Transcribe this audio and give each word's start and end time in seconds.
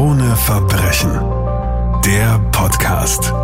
Krone 0.00 0.34
Verbrechen. 0.34 1.10
Der 2.06 2.38
Podcast. 2.52 3.34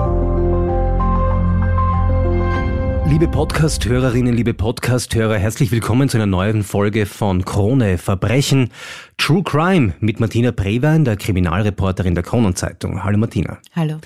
Liebe 3.07 3.29
Podcast-Hörerinnen, 3.29 4.33
liebe 4.33 4.55
Podcast-Hörer, 4.55 5.37
herzlich 5.37 5.71
willkommen 5.71 6.09
zu 6.09 6.17
einer 6.17 6.25
neuen 6.25 6.63
Folge 6.63 7.05
von 7.05 7.45
Krone 7.45 7.99
Verbrechen. 7.99 8.71
True 9.19 9.43
Crime 9.43 9.97
mit 10.01 10.19
Martina 10.19 10.51
Brewein, 10.51 11.05
der 11.05 11.19
Kriminalreporterin 11.19 12.15
der 12.15 12.25
Kronenzeitung. 12.25 13.05
Hallo 13.05 13.19
Martina. 13.19 13.59
Hallo. 13.75 13.99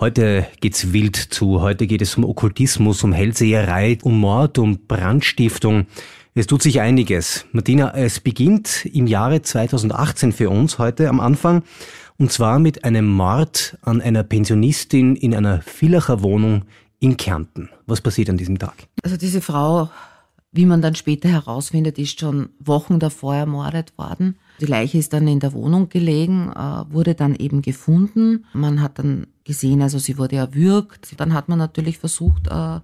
Heute 0.00 0.46
geht's 0.62 0.94
wild 0.94 1.16
zu. 1.16 1.60
Heute 1.60 1.86
geht 1.86 2.00
es 2.00 2.16
um 2.16 2.24
Okkultismus, 2.24 3.04
um 3.04 3.12
Hellseherei, 3.12 3.98
um 4.02 4.18
Mord, 4.18 4.56
um 4.56 4.86
Brandstiftung. 4.86 5.88
Es 6.38 6.46
tut 6.46 6.62
sich 6.62 6.82
einiges. 6.82 7.46
Martina, 7.52 7.94
es 7.94 8.20
beginnt 8.20 8.84
im 8.84 9.06
Jahre 9.06 9.40
2018 9.40 10.32
für 10.32 10.50
uns 10.50 10.78
heute 10.78 11.08
am 11.08 11.18
Anfang. 11.18 11.62
Und 12.18 12.30
zwar 12.30 12.58
mit 12.58 12.84
einem 12.84 13.06
Mord 13.06 13.78
an 13.80 14.02
einer 14.02 14.22
Pensionistin 14.22 15.16
in 15.16 15.34
einer 15.34 15.62
Villacher 15.62 16.22
Wohnung 16.22 16.64
in 17.00 17.16
Kärnten. 17.16 17.70
Was 17.86 18.02
passiert 18.02 18.28
an 18.28 18.36
diesem 18.36 18.58
Tag? 18.58 18.74
Also 19.02 19.16
diese 19.16 19.40
Frau, 19.40 19.88
wie 20.56 20.66
man 20.66 20.82
dann 20.82 20.94
später 20.94 21.28
herausfindet, 21.28 21.98
ist 21.98 22.18
schon 22.18 22.50
Wochen 22.58 22.98
davor 22.98 23.34
ermordet 23.34 23.96
worden. 23.98 24.36
Die 24.60 24.66
Leiche 24.66 24.98
ist 24.98 25.12
dann 25.12 25.28
in 25.28 25.40
der 25.40 25.52
Wohnung 25.52 25.88
gelegen, 25.88 26.50
äh, 26.50 26.92
wurde 26.92 27.14
dann 27.14 27.34
eben 27.34 27.60
gefunden. 27.62 28.46
Man 28.54 28.80
hat 28.80 28.98
dann 28.98 29.26
gesehen, 29.44 29.82
also 29.82 29.98
sie 29.98 30.18
wurde 30.18 30.36
erwürgt. 30.36 31.20
Dann 31.20 31.34
hat 31.34 31.48
man 31.48 31.58
natürlich 31.58 31.98
versucht, 31.98 32.48
äh, 32.48 32.80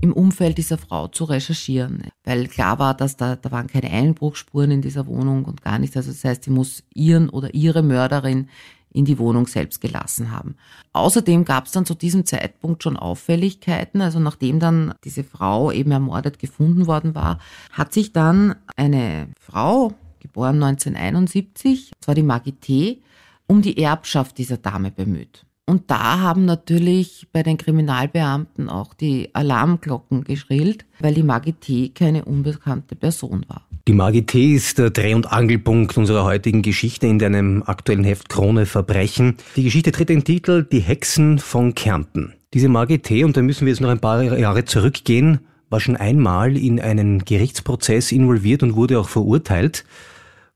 im 0.00 0.12
Umfeld 0.12 0.58
dieser 0.58 0.78
Frau 0.78 1.08
zu 1.08 1.24
recherchieren, 1.24 2.02
weil 2.24 2.48
klar 2.48 2.78
war, 2.78 2.94
dass 2.94 3.16
da, 3.16 3.36
da 3.36 3.50
waren 3.50 3.66
keine 3.66 3.90
Einbruchspuren 3.90 4.70
in 4.70 4.82
dieser 4.82 5.06
Wohnung 5.06 5.44
und 5.44 5.62
gar 5.62 5.78
nichts. 5.78 5.96
Also 5.96 6.10
das 6.12 6.22
heißt, 6.22 6.44
sie 6.44 6.50
muss 6.50 6.84
ihren 6.94 7.30
oder 7.30 7.54
ihre 7.54 7.82
Mörderin 7.82 8.48
in 8.92 9.04
die 9.04 9.18
Wohnung 9.18 9.46
selbst 9.46 9.80
gelassen 9.80 10.30
haben. 10.30 10.56
Außerdem 10.92 11.44
gab 11.44 11.66
es 11.66 11.72
dann 11.72 11.86
zu 11.86 11.94
diesem 11.94 12.24
Zeitpunkt 12.24 12.82
schon 12.82 12.96
Auffälligkeiten. 12.96 14.00
Also 14.00 14.18
nachdem 14.20 14.58
dann 14.58 14.94
diese 15.04 15.24
Frau 15.24 15.70
eben 15.70 15.90
ermordet 15.90 16.38
gefunden 16.38 16.86
worden 16.86 17.14
war, 17.14 17.38
hat 17.72 17.92
sich 17.92 18.12
dann 18.12 18.56
eine 18.76 19.28
Frau, 19.38 19.92
geboren 20.20 20.62
1971, 20.62 21.92
zwar 22.00 22.14
die 22.14 22.22
Magité, 22.22 22.98
um 23.46 23.62
die 23.62 23.78
Erbschaft 23.78 24.38
dieser 24.38 24.56
Dame 24.56 24.90
bemüht. 24.90 25.46
Und 25.68 25.90
da 25.90 26.20
haben 26.20 26.44
natürlich 26.44 27.26
bei 27.32 27.42
den 27.42 27.58
Kriminalbeamten 27.58 28.68
auch 28.68 28.94
die 28.94 29.34
Alarmglocken 29.34 30.22
geschrillt, 30.22 30.86
weil 31.00 31.14
die 31.14 31.24
Maggie 31.24 31.54
T. 31.54 31.88
keine 31.88 32.24
unbekannte 32.24 32.94
Person 32.94 33.44
war. 33.48 33.65
Die 33.88 33.92
Maggie 33.92 34.26
T. 34.26 34.52
ist 34.52 34.78
der 34.78 34.90
Dreh- 34.90 35.14
und 35.14 35.30
Angelpunkt 35.30 35.96
unserer 35.96 36.24
heutigen 36.24 36.62
Geschichte 36.62 37.06
in 37.06 37.20
deinem 37.20 37.62
aktuellen 37.62 38.02
Heft 38.02 38.28
Krone 38.28 38.66
Verbrechen. 38.66 39.36
Die 39.54 39.62
Geschichte 39.62 39.92
tritt 39.92 40.08
den 40.08 40.24
Titel 40.24 40.64
Die 40.64 40.80
Hexen 40.80 41.38
von 41.38 41.72
Kärnten. 41.76 42.34
Diese 42.52 42.68
Maggie 42.68 42.98
T., 42.98 43.22
und 43.22 43.36
da 43.36 43.42
müssen 43.42 43.64
wir 43.64 43.72
jetzt 43.72 43.80
noch 43.80 43.90
ein 43.90 44.00
paar 44.00 44.24
Jahre 44.24 44.64
zurückgehen, 44.64 45.38
war 45.70 45.78
schon 45.78 45.96
einmal 45.96 46.56
in 46.56 46.80
einen 46.80 47.24
Gerichtsprozess 47.24 48.10
involviert 48.10 48.64
und 48.64 48.74
wurde 48.74 48.98
auch 48.98 49.08
verurteilt. 49.08 49.84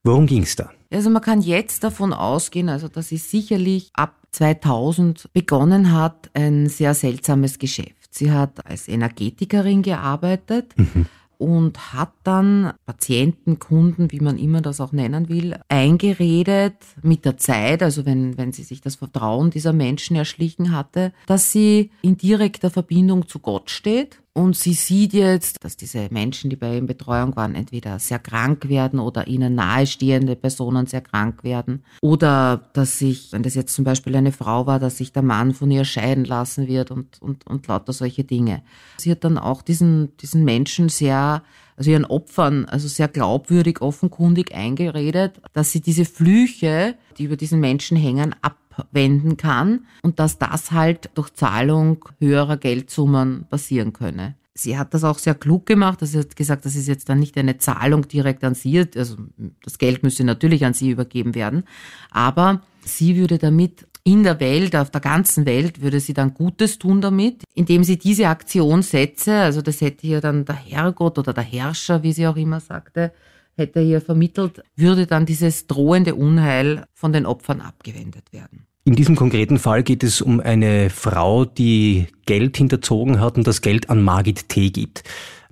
Worum 0.03 0.25
ging's 0.25 0.57
da? 0.57 0.69
Also 0.91 1.09
man 1.09 1.21
kann 1.21 1.39
jetzt 1.39 1.85
davon 1.85 2.11
ausgehen, 2.11 2.67
also 2.67 2.89
dass 2.89 3.07
sie 3.07 3.17
sicherlich 3.17 3.91
ab 3.93 4.13
2000 4.31 5.29
begonnen 5.31 5.93
hat, 5.93 6.29
ein 6.33 6.67
sehr 6.67 6.93
seltsames 6.93 7.59
Geschäft. 7.59 8.09
Sie 8.09 8.29
hat 8.29 8.65
als 8.65 8.89
Energetikerin 8.89 9.83
gearbeitet. 9.83 10.73
Mhm 10.75 11.05
und 11.41 11.91
hat 11.91 12.11
dann 12.23 12.71
Patienten, 12.85 13.57
Kunden, 13.57 14.11
wie 14.11 14.19
man 14.19 14.37
immer 14.37 14.61
das 14.61 14.79
auch 14.79 14.91
nennen 14.91 15.27
will, 15.27 15.59
eingeredet 15.69 16.75
mit 17.01 17.25
der 17.25 17.37
Zeit, 17.37 17.81
also 17.81 18.05
wenn, 18.05 18.37
wenn 18.37 18.51
sie 18.51 18.61
sich 18.61 18.79
das 18.79 18.97
Vertrauen 18.97 19.49
dieser 19.49 19.73
Menschen 19.73 20.15
erschlichen 20.15 20.71
hatte, 20.71 21.13
dass 21.25 21.51
sie 21.51 21.89
in 22.03 22.15
direkter 22.15 22.69
Verbindung 22.69 23.27
zu 23.27 23.39
Gott 23.39 23.71
steht 23.71 24.20
und 24.33 24.55
sie 24.55 24.73
sieht 24.73 25.11
jetzt, 25.11 25.57
dass 25.63 25.75
diese 25.75 26.07
Menschen, 26.09 26.49
die 26.49 26.55
bei 26.55 26.71
ihr 26.71 26.77
in 26.77 26.87
Betreuung 26.87 27.35
waren, 27.35 27.53
entweder 27.53 27.99
sehr 27.99 28.19
krank 28.19 28.69
werden 28.69 28.99
oder 28.99 29.27
ihnen 29.27 29.55
nahestehende 29.55 30.37
Personen 30.37 30.85
sehr 30.85 31.01
krank 31.01 31.43
werden. 31.43 31.83
Oder 32.01 32.69
dass 32.71 32.97
sich, 32.97 33.33
wenn 33.33 33.43
das 33.43 33.55
jetzt 33.55 33.75
zum 33.75 33.83
Beispiel 33.83 34.15
eine 34.15 34.31
Frau 34.31 34.67
war, 34.67 34.79
dass 34.79 34.97
sich 34.97 35.11
der 35.11 35.21
Mann 35.21 35.53
von 35.53 35.69
ihr 35.69 35.83
scheiden 35.83 36.23
lassen 36.23 36.67
wird 36.67 36.91
und, 36.91 37.21
und, 37.21 37.45
und 37.45 37.67
lauter 37.67 37.91
solche 37.91 38.23
Dinge. 38.23 38.63
Sie 38.97 39.11
hat 39.11 39.25
dann 39.25 39.37
auch 39.37 39.61
diesen, 39.61 40.15
diesen 40.17 40.45
Menschen 40.45 40.87
sehr, 40.87 41.43
also 41.75 41.91
ihren 41.91 42.05
Opfern, 42.05 42.63
also 42.65 42.87
sehr 42.87 43.09
glaubwürdig, 43.09 43.81
offenkundig 43.81 44.55
eingeredet, 44.55 45.41
dass 45.51 45.73
sie 45.73 45.81
diese 45.81 46.05
Flüche, 46.05 46.95
die 47.17 47.25
über 47.25 47.35
diesen 47.35 47.59
Menschen 47.59 47.97
hängen, 47.97 48.33
ab 48.41 48.55
abwenden 48.77 49.37
kann 49.37 49.85
und 50.01 50.19
dass 50.19 50.37
das 50.39 50.71
halt 50.71 51.09
durch 51.15 51.33
Zahlung 51.33 52.05
höherer 52.19 52.57
Geldsummen 52.57 53.45
passieren 53.49 53.93
könne. 53.93 54.35
Sie 54.53 54.77
hat 54.77 54.93
das 54.93 55.03
auch 55.03 55.17
sehr 55.17 55.35
klug 55.35 55.65
gemacht. 55.65 55.99
Also 56.01 56.13
sie 56.13 56.19
hat 56.19 56.35
gesagt, 56.35 56.65
das 56.65 56.75
ist 56.75 56.87
jetzt 56.87 57.09
dann 57.09 57.19
nicht 57.19 57.37
eine 57.37 57.57
Zahlung 57.57 58.07
direkt 58.07 58.43
an 58.43 58.53
sie. 58.53 58.85
Also 58.95 59.15
das 59.63 59.77
Geld 59.77 60.03
müsse 60.03 60.23
natürlich 60.23 60.65
an 60.65 60.73
sie 60.73 60.89
übergeben 60.89 61.35
werden. 61.35 61.63
Aber 62.11 62.61
sie 62.83 63.15
würde 63.15 63.37
damit 63.37 63.87
in 64.03 64.23
der 64.23 64.39
Welt, 64.39 64.75
auf 64.75 64.89
der 64.89 65.01
ganzen 65.01 65.45
Welt, 65.45 65.81
würde 65.81 65.99
sie 65.99 66.13
dann 66.13 66.33
Gutes 66.33 66.79
tun 66.79 67.01
damit, 67.01 67.43
indem 67.53 67.83
sie 67.83 67.97
diese 67.97 68.27
Aktion 68.27 68.81
setze. 68.81 69.33
Also 69.35 69.61
das 69.61 69.79
hätte 69.81 70.05
hier 70.07 70.21
dann 70.21 70.45
der 70.45 70.55
Herrgott 70.55 71.17
oder 71.17 71.33
der 71.33 71.43
Herrscher, 71.43 72.03
wie 72.03 72.13
sie 72.13 72.27
auch 72.27 72.35
immer 72.35 72.59
sagte, 72.59 73.13
hätte 73.55 73.81
hier 73.81 74.01
vermittelt, 74.01 74.63
würde 74.75 75.07
dann 75.07 75.25
dieses 75.25 75.67
drohende 75.67 76.15
Unheil 76.15 76.85
von 76.93 77.13
den 77.13 77.25
Opfern 77.25 77.61
abgewendet 77.61 78.31
werden. 78.31 78.65
In 78.83 78.95
diesem 78.95 79.15
konkreten 79.15 79.59
Fall 79.59 79.83
geht 79.83 80.03
es 80.03 80.21
um 80.21 80.39
eine 80.39 80.89
Frau, 80.89 81.45
die 81.45 82.07
Geld 82.25 82.57
hinterzogen 82.57 83.19
hat 83.19 83.37
und 83.37 83.45
das 83.45 83.61
Geld 83.61 83.91
an 83.91 84.01
Margit 84.01 84.49
T. 84.49 84.71
gibt. 84.71 85.03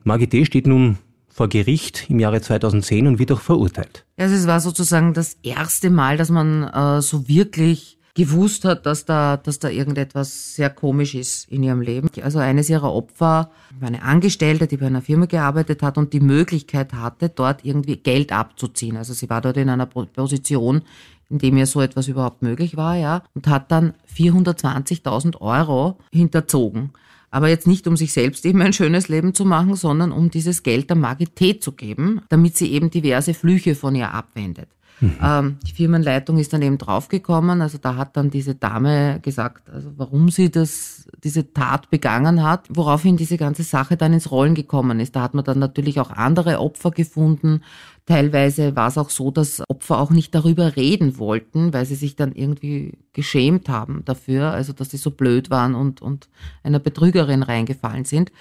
Margit 0.03 0.31
T. 0.31 0.45
steht 0.45 0.65
nun 0.65 0.97
vor 1.27 1.47
Gericht 1.47 2.09
im 2.09 2.19
Jahre 2.19 2.41
2010 2.41 3.05
und 3.05 3.19
wird 3.19 3.31
auch 3.31 3.39
verurteilt. 3.39 4.05
Also 4.17 4.35
es 4.35 4.47
war 4.47 4.59
sozusagen 4.59 5.13
das 5.13 5.37
erste 5.43 5.91
Mal, 5.91 6.17
dass 6.17 6.29
man 6.29 6.63
äh, 6.63 7.01
so 7.01 7.27
wirklich 7.27 7.98
gewusst 8.15 8.65
hat, 8.65 8.85
dass 8.85 9.05
da, 9.05 9.37
dass 9.37 9.59
da 9.59 9.69
irgendetwas 9.69 10.55
sehr 10.55 10.69
komisch 10.69 11.15
ist 11.15 11.49
in 11.49 11.63
ihrem 11.63 11.81
Leben. 11.81 12.09
Also 12.21 12.39
eines 12.39 12.69
ihrer 12.69 12.93
Opfer 12.93 13.51
war 13.79 13.87
eine 13.87 14.03
Angestellte, 14.03 14.67
die 14.67 14.77
bei 14.77 14.87
einer 14.87 15.01
Firma 15.01 15.25
gearbeitet 15.25 15.81
hat 15.81 15.97
und 15.97 16.13
die 16.13 16.19
Möglichkeit 16.19 16.93
hatte, 16.93 17.29
dort 17.29 17.63
irgendwie 17.63 17.97
Geld 17.97 18.31
abzuziehen. 18.31 18.97
Also 18.97 19.13
sie 19.13 19.29
war 19.29 19.41
dort 19.41 19.57
in 19.57 19.69
einer 19.69 19.85
Position, 19.85 20.81
in 21.29 21.37
dem 21.37 21.57
ihr 21.57 21.65
so 21.65 21.81
etwas 21.81 22.07
überhaupt 22.07 22.41
möglich 22.41 22.75
war, 22.75 22.95
ja, 22.95 23.23
und 23.35 23.47
hat 23.47 23.71
dann 23.71 23.93
420.000 24.15 25.39
Euro 25.41 25.97
hinterzogen. 26.11 26.91
Aber 27.31 27.47
jetzt 27.47 27.67
nicht, 27.67 27.87
um 27.87 27.95
sich 27.95 28.11
selbst 28.11 28.43
eben 28.45 28.61
ein 28.61 28.73
schönes 28.73 29.07
Leben 29.07 29.35
zu 29.35 29.45
machen, 29.45 29.75
sondern 29.75 30.11
um 30.11 30.31
dieses 30.31 30.63
Geld 30.63 30.89
der 30.89 30.97
Magität 30.97 31.63
zu 31.63 31.73
geben, 31.73 32.21
damit 32.29 32.57
sie 32.57 32.71
eben 32.71 32.89
diverse 32.89 33.35
Flüche 33.35 33.75
von 33.75 33.93
ihr 33.93 34.11
abwendet. 34.11 34.69
Mhm. 35.01 35.17
Ähm, 35.21 35.57
die 35.65 35.71
Firmenleitung 35.71 36.37
ist 36.37 36.53
dann 36.53 36.61
eben 36.61 36.77
draufgekommen. 36.77 37.61
Also 37.61 37.77
da 37.77 37.95
hat 37.95 38.17
dann 38.17 38.29
diese 38.29 38.55
Dame 38.55 39.19
gesagt, 39.21 39.69
also 39.69 39.91
warum 39.97 40.29
sie 40.29 40.51
das, 40.51 41.07
diese 41.23 41.53
Tat 41.53 41.89
begangen 41.89 42.43
hat, 42.43 42.65
woraufhin 42.69 43.17
diese 43.17 43.37
ganze 43.37 43.63
Sache 43.63 43.97
dann 43.97 44.13
ins 44.13 44.31
Rollen 44.31 44.55
gekommen 44.55 44.99
ist. 44.99 45.15
Da 45.15 45.21
hat 45.21 45.33
man 45.33 45.45
dann 45.45 45.59
natürlich 45.59 45.99
auch 45.99 46.11
andere 46.11 46.59
Opfer 46.59 46.91
gefunden. 46.91 47.61
Teilweise 48.09 48.75
war 48.75 48.87
es 48.87 48.97
auch 48.97 49.11
so, 49.11 49.29
dass 49.29 49.61
Opfer 49.69 49.99
auch 49.99 50.09
nicht 50.09 50.33
darüber 50.33 50.75
reden 50.75 51.19
wollten, 51.19 51.73
weil 51.73 51.85
sie 51.85 51.93
sich 51.93 52.15
dann 52.15 52.31
irgendwie 52.31 52.97
geschämt 53.13 53.69
haben 53.69 54.01
dafür, 54.03 54.49
also 54.49 54.73
dass 54.73 54.89
sie 54.89 54.97
so 54.97 55.11
blöd 55.11 55.51
waren 55.51 55.75
und, 55.75 56.01
und 56.01 56.27
einer 56.63 56.79
Betrügerin 56.79 57.43
reingefallen 57.43 58.05
sind. 58.05 58.31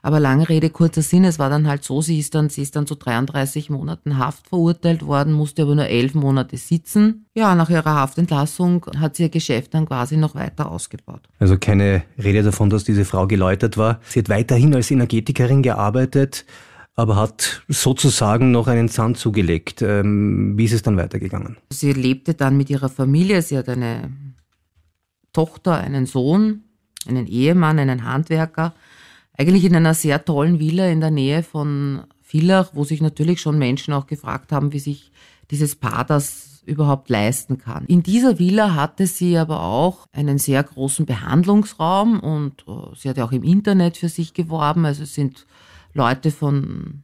Aber 0.00 0.20
lange 0.20 0.48
Rede, 0.48 0.70
kurzer 0.70 1.02
Sinn, 1.02 1.24
es 1.24 1.40
war 1.40 1.50
dann 1.50 1.66
halt 1.66 1.82
so, 1.82 2.00
sie 2.00 2.20
ist 2.20 2.36
dann, 2.36 2.50
sie 2.50 2.62
ist 2.62 2.76
dann 2.76 2.86
zu 2.86 2.94
33 2.94 3.68
Monaten 3.68 4.16
Haft 4.16 4.46
verurteilt 4.46 5.04
worden, 5.04 5.32
musste 5.32 5.62
aber 5.62 5.74
nur 5.74 5.86
elf 5.86 6.14
Monate 6.14 6.56
sitzen. 6.56 7.26
Ja, 7.34 7.56
nach 7.56 7.68
ihrer 7.68 7.96
Haftentlassung 7.96 8.86
hat 9.00 9.16
sie 9.16 9.24
ihr 9.24 9.28
Geschäft 9.28 9.74
dann 9.74 9.86
quasi 9.86 10.16
noch 10.16 10.36
weiter 10.36 10.70
ausgebaut. 10.70 11.22
Also 11.40 11.58
keine 11.58 12.04
Rede 12.16 12.44
davon, 12.44 12.70
dass 12.70 12.84
diese 12.84 13.04
Frau 13.04 13.26
geläutert 13.26 13.76
war. 13.76 13.98
Sie 14.04 14.20
hat 14.20 14.28
weiterhin 14.28 14.72
als 14.72 14.92
Energetikerin 14.92 15.64
gearbeitet 15.64 16.44
aber 16.96 17.16
hat 17.16 17.62
sozusagen 17.68 18.50
noch 18.50 18.66
einen 18.66 18.88
Zahn 18.88 19.14
zugelegt. 19.14 19.82
Ähm, 19.82 20.54
wie 20.56 20.64
ist 20.64 20.72
es 20.72 20.82
dann 20.82 20.96
weitergegangen? 20.96 21.58
Sie 21.70 21.92
lebte 21.92 22.34
dann 22.34 22.56
mit 22.56 22.70
ihrer 22.70 22.88
Familie. 22.88 23.42
Sie 23.42 23.56
hat 23.56 23.68
eine 23.68 24.10
Tochter, 25.32 25.74
einen 25.74 26.06
Sohn, 26.06 26.64
einen 27.06 27.26
Ehemann, 27.26 27.78
einen 27.78 28.04
Handwerker 28.04 28.74
eigentlich 29.36 29.64
in 29.64 29.76
einer 29.76 29.94
sehr 29.94 30.24
tollen 30.24 30.58
Villa 30.58 30.88
in 30.88 31.00
der 31.00 31.10
Nähe 31.10 31.42
von 31.42 32.04
Villach, 32.22 32.70
wo 32.72 32.84
sich 32.84 33.00
natürlich 33.00 33.40
schon 33.40 33.58
Menschen 33.58 33.92
auch 33.92 34.06
gefragt 34.06 34.52
haben, 34.52 34.72
wie 34.72 34.78
sich 34.78 35.12
dieses 35.50 35.76
Paar 35.76 36.04
das 36.04 36.62
überhaupt 36.64 37.08
leisten 37.08 37.58
kann. 37.58 37.84
In 37.86 38.02
dieser 38.02 38.40
Villa 38.40 38.74
hatte 38.74 39.06
sie 39.06 39.36
aber 39.38 39.62
auch 39.62 40.06
einen 40.10 40.38
sehr 40.38 40.62
großen 40.64 41.06
Behandlungsraum 41.06 42.18
und 42.18 42.64
äh, 42.66 42.96
sie 42.96 43.08
hat 43.08 43.18
ja 43.18 43.24
auch 43.24 43.32
im 43.32 43.44
Internet 43.44 43.96
für 43.96 44.08
sich 44.08 44.34
geworben. 44.34 44.84
Also 44.84 45.04
es 45.04 45.14
sind 45.14 45.46
Leute 45.96 46.30
von 46.30 47.02